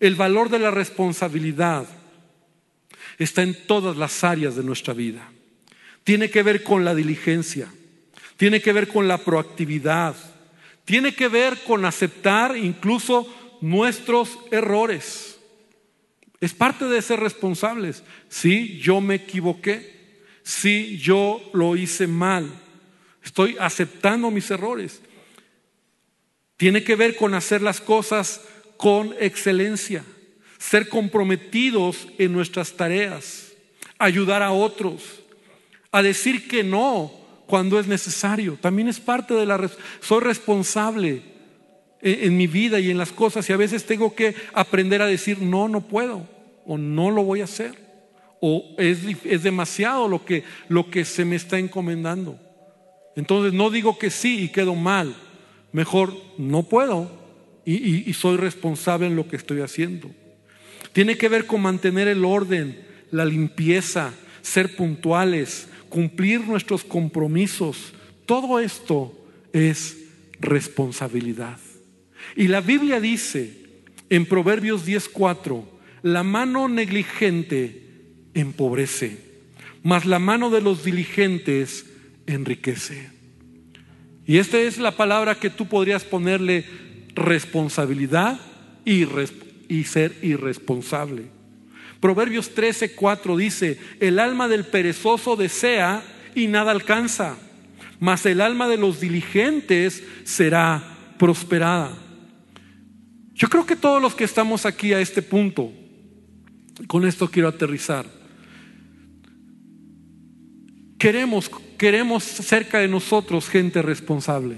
el 0.00 0.14
valor 0.14 0.48
de 0.48 0.58
la 0.58 0.70
responsabilidad 0.70 1.86
está 3.18 3.42
en 3.42 3.56
todas 3.66 3.96
las 3.96 4.24
áreas 4.24 4.56
de 4.56 4.62
nuestra 4.62 4.94
vida. 4.94 5.30
Tiene 6.04 6.30
que 6.30 6.42
ver 6.42 6.62
con 6.62 6.84
la 6.84 6.94
diligencia, 6.94 7.68
tiene 8.36 8.60
que 8.60 8.72
ver 8.72 8.88
con 8.88 9.08
la 9.08 9.18
proactividad, 9.18 10.14
tiene 10.84 11.14
que 11.14 11.28
ver 11.28 11.58
con 11.64 11.84
aceptar 11.84 12.56
incluso 12.56 13.26
nuestros 13.60 14.38
errores. 14.50 15.38
Es 16.40 16.54
parte 16.54 16.84
de 16.86 17.02
ser 17.02 17.20
responsables. 17.20 18.04
Sí, 18.28 18.78
yo 18.78 19.00
me 19.00 19.16
equivoqué. 19.16 20.22
Sí, 20.42 20.96
yo 20.98 21.42
lo 21.52 21.76
hice 21.76 22.06
mal. 22.06 22.48
Estoy 23.22 23.56
aceptando 23.58 24.30
mis 24.30 24.50
errores. 24.50 25.02
Tiene 26.58 26.82
que 26.82 26.96
ver 26.96 27.16
con 27.16 27.34
hacer 27.34 27.62
las 27.62 27.80
cosas 27.80 28.42
con 28.76 29.14
excelencia, 29.20 30.04
ser 30.58 30.88
comprometidos 30.88 32.08
en 32.18 32.32
nuestras 32.32 32.72
tareas, 32.72 33.52
ayudar 33.96 34.42
a 34.42 34.50
otros, 34.50 35.20
a 35.92 36.02
decir 36.02 36.48
que 36.48 36.64
no 36.64 37.12
cuando 37.46 37.78
es 37.78 37.86
necesario. 37.86 38.58
También 38.60 38.88
es 38.88 38.98
parte 38.98 39.34
de 39.34 39.46
la... 39.46 39.70
Soy 40.00 40.20
responsable 40.20 41.22
en, 42.02 42.36
mi 42.36 42.48
vida 42.48 42.80
y 42.80 42.90
en 42.90 42.98
las 42.98 43.12
cosas 43.12 43.48
y 43.48 43.52
a 43.52 43.56
veces 43.56 43.86
tengo 43.86 44.14
que 44.16 44.34
aprender 44.52 45.00
a 45.00 45.06
decir, 45.06 45.40
no, 45.40 45.68
no 45.68 45.80
puedo 45.80 46.28
o 46.66 46.76
no 46.76 47.12
lo 47.12 47.22
voy 47.22 47.40
a 47.40 47.44
hacer 47.44 47.88
o 48.40 48.74
es, 48.78 48.98
es 49.24 49.44
demasiado 49.44 50.08
lo 50.08 50.24
que, 50.24 50.42
lo 50.68 50.90
que 50.90 51.04
se 51.04 51.24
me 51.24 51.36
está 51.36 51.56
encomendando. 51.56 52.36
Entonces 53.14 53.52
no 53.52 53.70
digo 53.70 53.96
que 53.96 54.10
sí 54.10 54.44
y 54.44 54.48
quedo 54.48 54.74
mal, 54.74 55.14
mejor 55.72 56.14
no 56.38 56.64
puedo 56.64 57.10
y, 57.64 58.12
soy 58.14 58.36
responsable 58.38 59.06
en 59.06 59.16
lo 59.16 59.28
que 59.28 59.36
estoy 59.36 59.60
haciendo. 59.60 60.10
Tiene 60.92 61.18
que 61.18 61.28
ver 61.28 61.46
con 61.46 61.60
mantener 61.60 62.08
el 62.08 62.24
orden, 62.24 62.80
la 63.10 63.24
limpieza, 63.24 64.14
ser 64.40 64.74
puntuales, 64.74 65.68
cumplir 65.88 66.40
nuestros 66.40 66.82
compromisos. 66.82 67.92
Todo 68.24 68.58
esto 68.58 69.12
es 69.52 69.98
responsabilidad. 70.40 71.58
Y 72.36 72.48
la 72.48 72.60
Biblia 72.60 73.00
dice 73.00 73.52
en 74.08 74.24
Proverbios 74.24 74.86
10:4, 74.86 75.64
la 76.02 76.22
mano 76.22 76.68
negligente 76.68 77.82
empobrece, 78.34 79.18
mas 79.82 80.06
la 80.06 80.18
mano 80.18 80.48
de 80.48 80.62
los 80.62 80.84
diligentes 80.84 81.86
enriquece. 82.26 83.17
Y 84.28 84.36
esta 84.36 84.58
es 84.58 84.76
la 84.76 84.90
palabra 84.90 85.36
que 85.36 85.48
tú 85.48 85.66
podrías 85.66 86.04
ponerle 86.04 86.66
responsabilidad 87.14 88.38
y, 88.84 89.06
ser 89.84 90.14
irresponsable. 90.20 91.30
Proverbios 91.98 92.50
13, 92.50 92.94
4 92.94 93.36
dice, 93.38 93.78
el 94.00 94.18
alma 94.18 94.46
del 94.46 94.66
perezoso 94.66 95.34
desea 95.34 96.02
y 96.34 96.46
nada 96.46 96.72
alcanza, 96.72 97.38
mas 98.00 98.26
el 98.26 98.42
alma 98.42 98.68
de 98.68 98.76
los 98.76 99.00
diligentes 99.00 100.04
será 100.24 100.84
prosperada. 101.18 101.96
Yo 103.32 103.48
creo 103.48 103.64
que 103.64 103.76
todos 103.76 104.02
los 104.02 104.14
que 104.14 104.24
estamos 104.24 104.66
aquí 104.66 104.92
a 104.92 105.00
este 105.00 105.22
punto, 105.22 105.72
con 106.86 107.06
esto 107.06 107.30
quiero 107.30 107.48
aterrizar, 107.48 108.04
queremos, 110.98 111.50
queremos 111.78 112.24
cerca 112.24 112.78
de 112.78 112.88
nosotros 112.88 113.48
gente 113.48 113.82
responsable. 113.82 114.56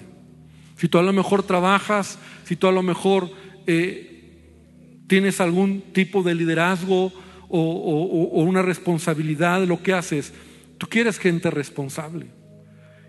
Si 0.77 0.89
tú 0.89 0.99
a 0.99 1.03
lo 1.03 1.13
mejor 1.13 1.43
trabajas, 1.43 2.19
si 2.45 2.57
tú 2.57 2.67
a 2.67 2.73
lo 2.73 2.83
mejor 2.83 3.31
eh, 3.67 5.05
tienes 5.07 5.41
algún 5.41 5.83
tipo 5.93 6.23
de 6.23 6.35
liderazgo 6.35 7.13
o, 7.49 8.31
o 8.33 8.43
una 8.43 8.63
responsabilidad 8.63 9.61
de 9.61 9.67
lo 9.67 9.83
que 9.83 9.93
haces, 9.93 10.33
tú 10.79 10.87
quieres 10.89 11.19
gente 11.19 11.51
responsable. 11.51 12.29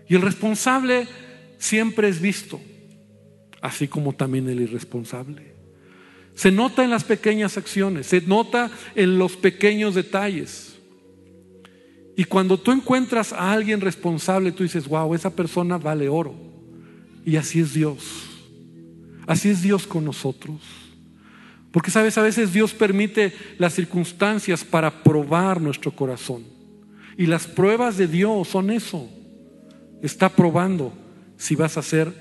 Y 0.08 0.14
el 0.14 0.22
responsable 0.22 1.06
siempre 1.58 2.08
es 2.08 2.20
visto, 2.20 2.60
así 3.62 3.88
como 3.88 4.12
también 4.12 4.48
el 4.48 4.60
irresponsable. 4.60 5.54
Se 6.34 6.50
nota 6.50 6.84
en 6.84 6.90
las 6.90 7.04
pequeñas 7.04 7.56
acciones, 7.56 8.06
se 8.06 8.20
nota 8.22 8.70
en 8.94 9.18
los 9.18 9.36
pequeños 9.36 9.94
detalles. 9.94 10.71
Y 12.16 12.24
cuando 12.24 12.58
tú 12.58 12.72
encuentras 12.72 13.32
a 13.32 13.52
alguien 13.52 13.80
responsable, 13.80 14.52
tú 14.52 14.62
dices, 14.62 14.86
wow, 14.86 15.14
esa 15.14 15.30
persona 15.30 15.78
vale 15.78 16.08
oro. 16.08 16.34
Y 17.24 17.36
así 17.36 17.60
es 17.60 17.72
Dios. 17.72 18.28
Así 19.26 19.48
es 19.48 19.62
Dios 19.62 19.86
con 19.86 20.04
nosotros. 20.04 20.60
Porque 21.70 21.90
sabes, 21.90 22.18
a 22.18 22.22
veces 22.22 22.52
Dios 22.52 22.74
permite 22.74 23.32
las 23.58 23.74
circunstancias 23.74 24.62
para 24.62 25.02
probar 25.02 25.60
nuestro 25.60 25.90
corazón. 25.92 26.44
Y 27.16 27.26
las 27.26 27.46
pruebas 27.46 27.96
de 27.96 28.08
Dios 28.08 28.48
son 28.48 28.70
eso. 28.70 29.08
Está 30.02 30.28
probando 30.28 30.92
si 31.36 31.54
vas 31.56 31.78
a 31.78 31.82
ser 31.82 32.12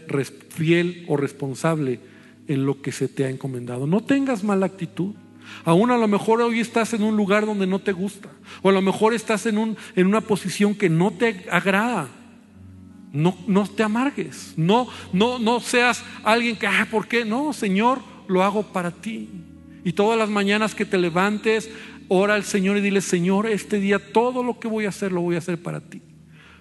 fiel 0.50 1.06
o 1.08 1.18
responsable 1.18 2.00
en 2.48 2.66
lo 2.66 2.82
que 2.82 2.92
se 2.92 3.08
te 3.08 3.26
ha 3.26 3.30
encomendado. 3.30 3.88
No 3.88 4.02
tengas 4.02 4.44
mala 4.44 4.66
actitud. 4.66 5.16
Aún 5.64 5.92
a 5.92 5.98
lo 5.98 6.08
mejor 6.08 6.42
hoy 6.42 6.60
estás 6.60 6.94
en 6.94 7.04
un 7.04 7.16
lugar 7.16 7.46
donde 7.46 7.68
no 7.68 7.80
te 7.80 7.92
gusta. 7.92 8.30
O 8.62 8.70
a 8.70 8.74
lo 8.74 8.82
mejor 8.82 9.14
estás 9.14 9.46
en, 9.46 9.58
un, 9.58 9.78
en 9.96 10.08
una 10.08 10.22
posición 10.22 10.76
que 10.76 10.90
no 10.90 11.12
te 11.12 11.46
agrada. 11.50 12.08
No, 13.14 13.38
no 13.48 13.68
te 13.68 13.84
amargues. 13.84 14.54
No, 14.56 14.88
no, 15.14 15.40
no 15.40 15.60
seas 15.60 16.04
alguien 16.24 16.56
que, 16.56 16.68
ah, 16.68 16.88
¿por 16.90 17.08
qué? 17.08 17.26
No, 17.26 17.54
Señor, 17.54 18.00
lo 18.28 18.44
hago 18.44 18.64
para 18.64 18.92
ti. 18.92 19.30
Y 19.84 19.94
todas 19.94 20.18
las 20.18 20.30
mañanas 20.30 20.76
que 20.76 20.86
te 20.86 20.98
levantes, 20.98 21.70
ora 22.08 22.36
al 22.36 22.44
Señor 22.44 22.78
y 22.78 22.82
dile, 22.82 23.02
Señor, 23.02 23.48
este 23.48 23.80
día 23.80 24.00
todo 24.00 24.44
lo 24.44 24.60
que 24.60 24.68
voy 24.68 24.86
a 24.86 24.90
hacer 24.90 25.12
lo 25.12 25.22
voy 25.22 25.36
a 25.36 25.40
hacer 25.40 25.62
para 25.62 25.80
ti. 25.82 26.02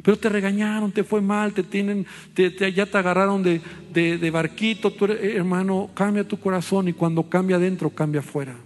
Pero 0.03 0.17
te 0.17 0.29
regañaron, 0.29 0.93
te 0.93 1.05
fue 1.05 1.21
mal, 1.21 1.53
te 1.53 1.63
tienen, 1.63 2.07
ya 2.35 2.87
te 2.87 2.99
agarraron 2.99 3.43
de, 3.43 3.61
de, 3.93 4.31
barquito, 4.31 4.91
tu 4.91 5.05
hermano, 5.05 5.91
cambia 5.95 6.27
tu 6.27 6.39
corazón 6.39 6.89
y 6.89 6.93
cuando 6.95 7.29
cambia 7.29 7.57
adentro, 7.57 7.91
cambia 7.91 8.21
afuera. 8.21 8.57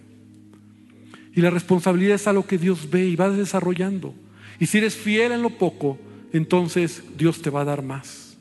Y 1.35 1.41
la 1.41 1.51
responsabilidad 1.51 2.14
es 2.14 2.26
algo 2.26 2.47
que 2.47 2.59
Dios 2.59 2.89
ve 2.91 3.07
y 3.07 3.16
va 3.16 3.28
desarrollando. 3.30 4.14
Y 4.61 4.66
si 4.66 4.78
eres 4.78 4.95
fiel 4.95 5.32
en 5.32 5.43
lo 5.43 5.51
poco, 5.51 5.99
entonces 6.32 7.03
Dios 7.16 7.43
te 7.43 7.51
va 7.51 7.62
a 7.62 7.64
dar 7.64 7.82
más. 7.82 8.37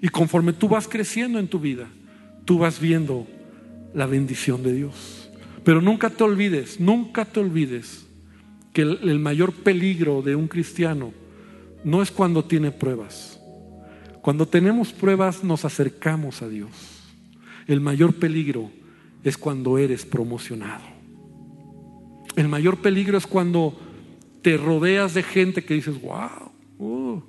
Y 0.00 0.08
conforme 0.08 0.52
tú 0.52 0.68
vas 0.68 0.88
creciendo 0.88 1.38
en 1.38 1.48
tu 1.48 1.60
vida, 1.60 1.88
tú 2.44 2.58
vas 2.58 2.80
viendo 2.80 3.26
la 3.94 4.06
bendición 4.06 4.62
de 4.62 4.72
Dios. 4.72 5.30
Pero 5.64 5.82
nunca 5.82 6.08
te 6.08 6.24
olvides, 6.24 6.80
nunca 6.80 7.24
te 7.24 7.40
olvides 7.40 8.06
que 8.72 8.82
el 8.82 9.18
mayor 9.18 9.52
peligro 9.52 10.22
de 10.22 10.36
un 10.36 10.48
cristiano 10.48 11.12
no 11.84 12.02
es 12.02 12.10
cuando 12.10 12.44
tiene 12.44 12.70
pruebas. 12.70 13.40
Cuando 14.22 14.46
tenemos 14.46 14.92
pruebas 14.92 15.44
nos 15.44 15.64
acercamos 15.64 16.42
a 16.42 16.48
Dios. 16.48 16.70
El 17.66 17.80
mayor 17.80 18.14
peligro 18.14 18.70
es 19.24 19.36
cuando 19.36 19.78
eres 19.78 20.04
promocionado. 20.04 20.97
El 22.38 22.46
mayor 22.46 22.76
peligro 22.76 23.18
es 23.18 23.26
cuando 23.26 23.76
te 24.42 24.56
rodeas 24.56 25.12
de 25.12 25.24
gente 25.24 25.64
que 25.64 25.74
dices, 25.74 26.00
wow, 26.00 26.52
uh, 26.78 27.20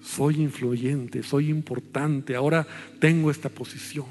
soy 0.00 0.40
influyente, 0.40 1.24
soy 1.24 1.50
importante, 1.50 2.36
ahora 2.36 2.64
tengo 3.00 3.32
esta 3.32 3.48
posición. 3.48 4.06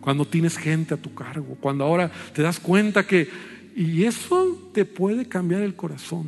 Cuando 0.00 0.24
tienes 0.24 0.58
gente 0.58 0.94
a 0.94 0.96
tu 0.96 1.14
cargo, 1.14 1.56
cuando 1.60 1.84
ahora 1.84 2.10
te 2.32 2.42
das 2.42 2.58
cuenta 2.58 3.06
que... 3.06 3.28
Y 3.76 4.02
eso 4.02 4.68
te 4.74 4.84
puede 4.84 5.26
cambiar 5.26 5.62
el 5.62 5.76
corazón. 5.76 6.26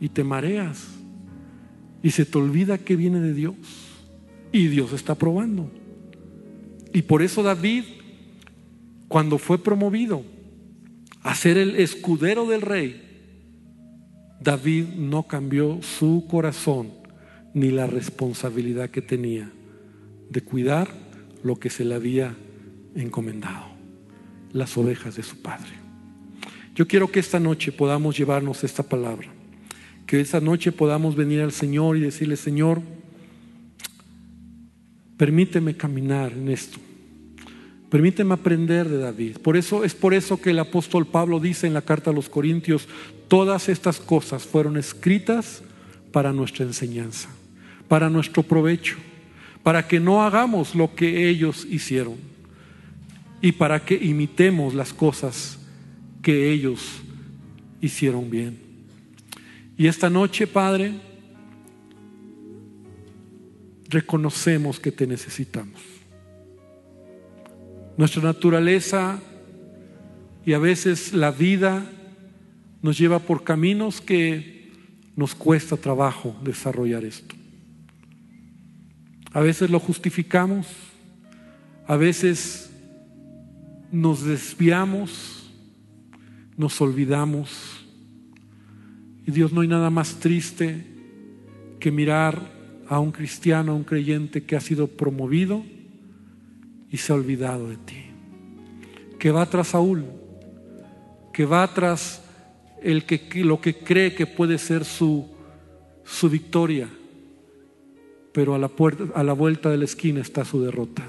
Y 0.00 0.08
te 0.08 0.24
mareas 0.24 0.88
y 2.02 2.10
se 2.10 2.24
te 2.24 2.36
olvida 2.36 2.78
que 2.78 2.96
viene 2.96 3.20
de 3.20 3.32
Dios. 3.32 3.54
Y 4.50 4.66
Dios 4.66 4.92
está 4.92 5.14
probando. 5.14 5.70
Y 6.92 7.02
por 7.02 7.22
eso 7.22 7.44
David, 7.44 7.84
cuando 9.06 9.38
fue 9.38 9.62
promovido 9.62 10.24
a 11.22 11.34
ser 11.34 11.58
el 11.58 11.76
escudero 11.76 12.46
del 12.46 12.62
rey, 12.62 13.00
David 14.40 14.86
no 14.96 15.24
cambió 15.24 15.80
su 15.82 16.26
corazón 16.28 16.90
ni 17.54 17.70
la 17.70 17.86
responsabilidad 17.86 18.90
que 18.90 19.02
tenía 19.02 19.50
de 20.30 20.40
cuidar 20.42 20.88
lo 21.42 21.60
que 21.60 21.70
se 21.70 21.84
le 21.84 21.94
había 21.94 22.34
encomendado, 22.94 23.66
las 24.52 24.76
ovejas 24.76 25.16
de 25.16 25.22
su 25.22 25.40
padre. 25.42 25.72
Yo 26.74 26.88
quiero 26.88 27.10
que 27.10 27.20
esta 27.20 27.38
noche 27.38 27.70
podamos 27.70 28.16
llevarnos 28.16 28.64
esta 28.64 28.82
palabra 28.82 29.28
que 30.12 30.20
esa 30.20 30.40
noche 30.40 30.72
podamos 30.72 31.16
venir 31.16 31.40
al 31.40 31.52
Señor 31.52 31.96
y 31.96 32.00
decirle, 32.00 32.36
Señor, 32.36 32.82
permíteme 35.16 35.74
caminar 35.74 36.32
en 36.32 36.50
esto. 36.50 36.78
Permíteme 37.92 38.32
aprender 38.32 38.88
de 38.88 38.96
David. 38.96 39.36
Por 39.42 39.54
eso 39.54 39.84
es 39.84 39.94
por 39.94 40.14
eso 40.14 40.40
que 40.40 40.48
el 40.48 40.58
apóstol 40.58 41.06
Pablo 41.06 41.38
dice 41.38 41.66
en 41.66 41.74
la 41.74 41.82
carta 41.82 42.08
a 42.08 42.14
los 42.14 42.30
Corintios, 42.30 42.88
todas 43.28 43.68
estas 43.68 44.00
cosas 44.00 44.44
fueron 44.44 44.78
escritas 44.78 45.62
para 46.10 46.32
nuestra 46.32 46.64
enseñanza, 46.64 47.28
para 47.88 48.08
nuestro 48.08 48.44
provecho, 48.44 48.96
para 49.62 49.86
que 49.86 50.00
no 50.00 50.24
hagamos 50.24 50.74
lo 50.74 50.94
que 50.94 51.28
ellos 51.28 51.66
hicieron 51.70 52.16
y 53.42 53.52
para 53.52 53.84
que 53.84 53.96
imitemos 53.96 54.72
las 54.72 54.94
cosas 54.94 55.58
que 56.22 56.50
ellos 56.50 57.02
hicieron 57.82 58.30
bien. 58.30 58.58
Y 59.76 59.86
esta 59.86 60.08
noche, 60.08 60.46
Padre, 60.46 60.94
reconocemos 63.90 64.80
que 64.80 64.92
te 64.92 65.06
necesitamos. 65.06 65.91
Nuestra 67.96 68.22
naturaleza 68.22 69.20
y 70.44 70.54
a 70.54 70.58
veces 70.58 71.12
la 71.12 71.30
vida 71.30 71.84
nos 72.80 72.98
lleva 72.98 73.20
por 73.20 73.44
caminos 73.44 74.00
que 74.00 74.70
nos 75.14 75.34
cuesta 75.34 75.76
trabajo 75.76 76.34
desarrollar 76.42 77.04
esto. 77.04 77.34
A 79.32 79.40
veces 79.40 79.70
lo 79.70 79.78
justificamos, 79.78 80.66
a 81.86 81.96
veces 81.96 82.70
nos 83.90 84.24
desviamos, 84.24 85.50
nos 86.56 86.80
olvidamos 86.80 87.82
y 89.26 89.30
Dios, 89.30 89.52
no 89.52 89.60
hay 89.60 89.68
nada 89.68 89.90
más 89.90 90.16
triste 90.16 90.84
que 91.78 91.92
mirar 91.92 92.50
a 92.88 92.98
un 92.98 93.12
cristiano, 93.12 93.72
a 93.72 93.74
un 93.74 93.84
creyente 93.84 94.42
que 94.42 94.56
ha 94.56 94.60
sido 94.60 94.88
promovido 94.88 95.64
y 96.92 96.98
se 96.98 97.12
ha 97.12 97.16
olvidado 97.16 97.68
de 97.68 97.76
ti. 97.78 98.04
Que 99.18 99.32
va 99.32 99.46
tras 99.46 99.68
Saúl, 99.68 100.04
que 101.32 101.46
va 101.46 101.66
tras 101.72 102.22
el 102.82 103.04
que, 103.04 103.42
lo 103.42 103.60
que 103.60 103.78
cree 103.78 104.14
que 104.14 104.26
puede 104.26 104.58
ser 104.58 104.84
su, 104.84 105.26
su 106.04 106.28
victoria, 106.28 106.88
pero 108.32 108.54
a 108.54 108.58
la, 108.58 108.68
puerta, 108.68 109.04
a 109.14 109.24
la 109.24 109.32
vuelta 109.32 109.70
de 109.70 109.78
la 109.78 109.84
esquina 109.84 110.20
está 110.20 110.44
su 110.44 110.60
derrota. 110.60 111.04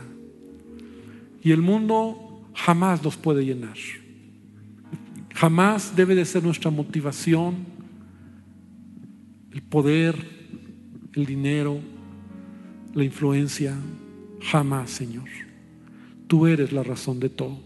Y 1.42 1.52
el 1.52 1.62
mundo 1.62 2.48
jamás 2.56 3.04
nos 3.04 3.18
puede 3.18 3.44
llenar. 3.44 3.78
Jamás 5.34 5.96
debe 5.96 6.16
de 6.16 6.26
ser 6.26 6.44
nuestra 6.44 6.72
motivación 6.72 7.74
el 9.52 9.62
poder, 9.62 10.16
el 11.14 11.26
dinero, 11.26 11.80
la 12.94 13.04
influencia. 13.04 13.76
Jamás, 14.42 14.90
Señor. 14.90 15.30
Tú 16.34 16.48
eres 16.48 16.72
la 16.72 16.82
razón 16.82 17.20
de 17.20 17.30
todo. 17.30 17.60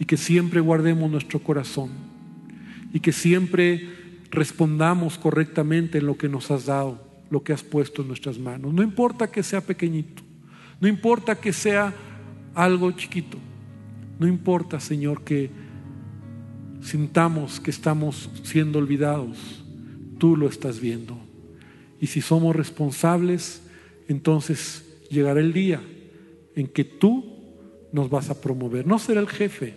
Y 0.00 0.04
que 0.04 0.16
siempre 0.16 0.58
guardemos 0.58 1.08
nuestro 1.08 1.38
corazón. 1.38 1.90
Y 2.92 2.98
que 2.98 3.12
siempre 3.12 3.88
respondamos 4.32 5.16
correctamente 5.16 5.98
en 5.98 6.06
lo 6.06 6.18
que 6.18 6.28
nos 6.28 6.50
has 6.50 6.66
dado, 6.66 7.00
lo 7.30 7.44
que 7.44 7.52
has 7.52 7.62
puesto 7.62 8.02
en 8.02 8.08
nuestras 8.08 8.36
manos. 8.36 8.74
No 8.74 8.82
importa 8.82 9.30
que 9.30 9.44
sea 9.44 9.60
pequeñito. 9.60 10.24
No 10.80 10.88
importa 10.88 11.36
que 11.36 11.52
sea 11.52 11.94
algo 12.52 12.90
chiquito. 12.90 13.38
No 14.18 14.26
importa, 14.26 14.80
Señor, 14.80 15.22
que 15.22 15.48
sintamos 16.80 17.60
que 17.60 17.70
estamos 17.70 18.28
siendo 18.42 18.80
olvidados 18.80 19.62
tú 20.18 20.36
lo 20.36 20.48
estás 20.48 20.80
viendo. 20.80 21.16
Y 22.00 22.08
si 22.08 22.22
somos 22.22 22.56
responsables, 22.56 23.62
entonces 24.08 24.84
llegará 25.10 25.38
el 25.38 25.52
día 25.52 25.80
en 26.56 26.66
que 26.66 26.82
tú 26.82 27.37
nos 27.92 28.10
vas 28.10 28.30
a 28.30 28.40
promover. 28.40 28.86
No 28.86 28.98
será 28.98 29.20
el 29.20 29.28
jefe, 29.28 29.74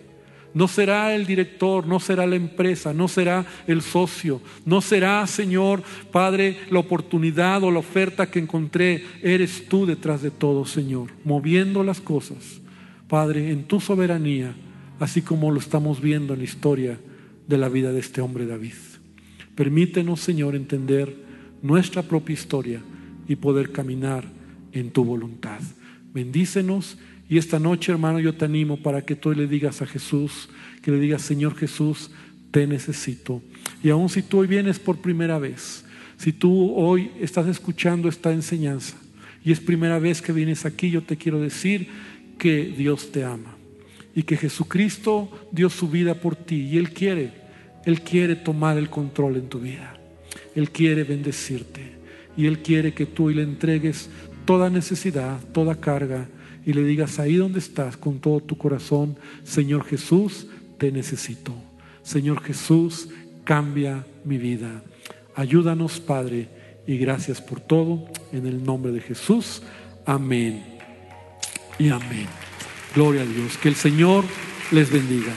no 0.54 0.68
será 0.68 1.14
el 1.14 1.26
director, 1.26 1.86
no 1.86 1.98
será 1.98 2.26
la 2.26 2.36
empresa, 2.36 2.92
no 2.92 3.08
será 3.08 3.46
el 3.66 3.80
socio, 3.82 4.40
no 4.66 4.80
será, 4.80 5.26
Señor, 5.26 5.82
Padre, 6.10 6.58
la 6.70 6.78
oportunidad 6.78 7.62
o 7.62 7.70
la 7.70 7.78
oferta 7.78 8.30
que 8.30 8.38
encontré. 8.38 9.04
Eres 9.22 9.66
tú 9.68 9.86
detrás 9.86 10.22
de 10.22 10.30
todo, 10.30 10.66
Señor, 10.66 11.10
moviendo 11.24 11.82
las 11.82 12.00
cosas, 12.00 12.60
Padre, 13.08 13.50
en 13.50 13.64
tu 13.64 13.80
soberanía, 13.80 14.54
así 15.00 15.22
como 15.22 15.50
lo 15.50 15.58
estamos 15.58 16.00
viendo 16.00 16.34
en 16.34 16.40
la 16.40 16.44
historia 16.44 16.98
de 17.46 17.58
la 17.58 17.68
vida 17.68 17.92
de 17.92 18.00
este 18.00 18.20
hombre 18.20 18.46
David. 18.46 18.74
Permítenos, 19.54 20.20
Señor, 20.20 20.54
entender 20.54 21.14
nuestra 21.62 22.02
propia 22.02 22.34
historia 22.34 22.80
y 23.28 23.36
poder 23.36 23.72
caminar 23.72 24.24
en 24.72 24.90
tu 24.90 25.04
voluntad. 25.04 25.60
Bendícenos 26.12 26.98
y 27.32 27.38
esta 27.38 27.58
noche, 27.58 27.90
hermano, 27.90 28.20
yo 28.20 28.34
te 28.34 28.44
animo 28.44 28.76
para 28.76 29.06
que 29.06 29.16
tú 29.16 29.32
le 29.32 29.46
digas 29.46 29.80
a 29.80 29.86
Jesús, 29.86 30.50
que 30.82 30.90
le 30.90 31.00
digas, 31.00 31.22
Señor 31.22 31.56
Jesús, 31.56 32.10
te 32.50 32.66
necesito. 32.66 33.42
Y 33.82 33.88
aun 33.88 34.10
si 34.10 34.20
tú 34.20 34.40
hoy 34.40 34.46
vienes 34.46 34.78
por 34.78 34.98
primera 34.98 35.38
vez, 35.38 35.82
si 36.18 36.34
tú 36.34 36.74
hoy 36.74 37.10
estás 37.22 37.46
escuchando 37.46 38.10
esta 38.10 38.34
enseñanza 38.34 38.98
y 39.42 39.50
es 39.50 39.60
primera 39.60 39.98
vez 39.98 40.20
que 40.20 40.34
vienes 40.34 40.66
aquí, 40.66 40.90
yo 40.90 41.04
te 41.04 41.16
quiero 41.16 41.40
decir 41.40 41.88
que 42.38 42.66
Dios 42.66 43.10
te 43.10 43.24
ama 43.24 43.56
y 44.14 44.24
que 44.24 44.36
Jesucristo 44.36 45.30
dio 45.52 45.70
su 45.70 45.88
vida 45.88 46.20
por 46.20 46.36
ti 46.36 46.56
y 46.56 46.76
Él 46.76 46.90
quiere, 46.90 47.32
Él 47.86 48.02
quiere 48.02 48.36
tomar 48.36 48.76
el 48.76 48.90
control 48.90 49.36
en 49.36 49.48
tu 49.48 49.58
vida. 49.58 49.98
Él 50.54 50.70
quiere 50.70 51.02
bendecirte 51.02 51.92
y 52.36 52.44
Él 52.44 52.58
quiere 52.58 52.92
que 52.92 53.06
tú 53.06 53.30
le 53.30 53.40
entregues 53.40 54.10
toda 54.44 54.68
necesidad, 54.68 55.40
toda 55.54 55.80
carga 55.80 56.28
y 56.64 56.72
le 56.72 56.84
digas 56.84 57.18
ahí 57.18 57.36
donde 57.36 57.58
estás 57.58 57.96
con 57.96 58.20
todo 58.20 58.40
tu 58.40 58.56
corazón, 58.56 59.16
Señor 59.44 59.84
Jesús, 59.84 60.46
te 60.78 60.92
necesito. 60.92 61.52
Señor 62.02 62.42
Jesús, 62.42 63.08
cambia 63.44 64.06
mi 64.24 64.38
vida. 64.38 64.82
Ayúdanos, 65.34 66.00
Padre, 66.00 66.48
y 66.86 66.98
gracias 66.98 67.40
por 67.40 67.60
todo. 67.60 68.04
En 68.32 68.46
el 68.46 68.64
nombre 68.64 68.92
de 68.92 69.00
Jesús. 69.00 69.62
Amén. 70.04 70.64
Y 71.78 71.88
amén. 71.88 72.26
Gloria 72.94 73.22
a 73.22 73.26
Dios. 73.26 73.56
Que 73.58 73.68
el 73.68 73.76
Señor 73.76 74.24
les 74.70 74.90
bendiga. 74.90 75.32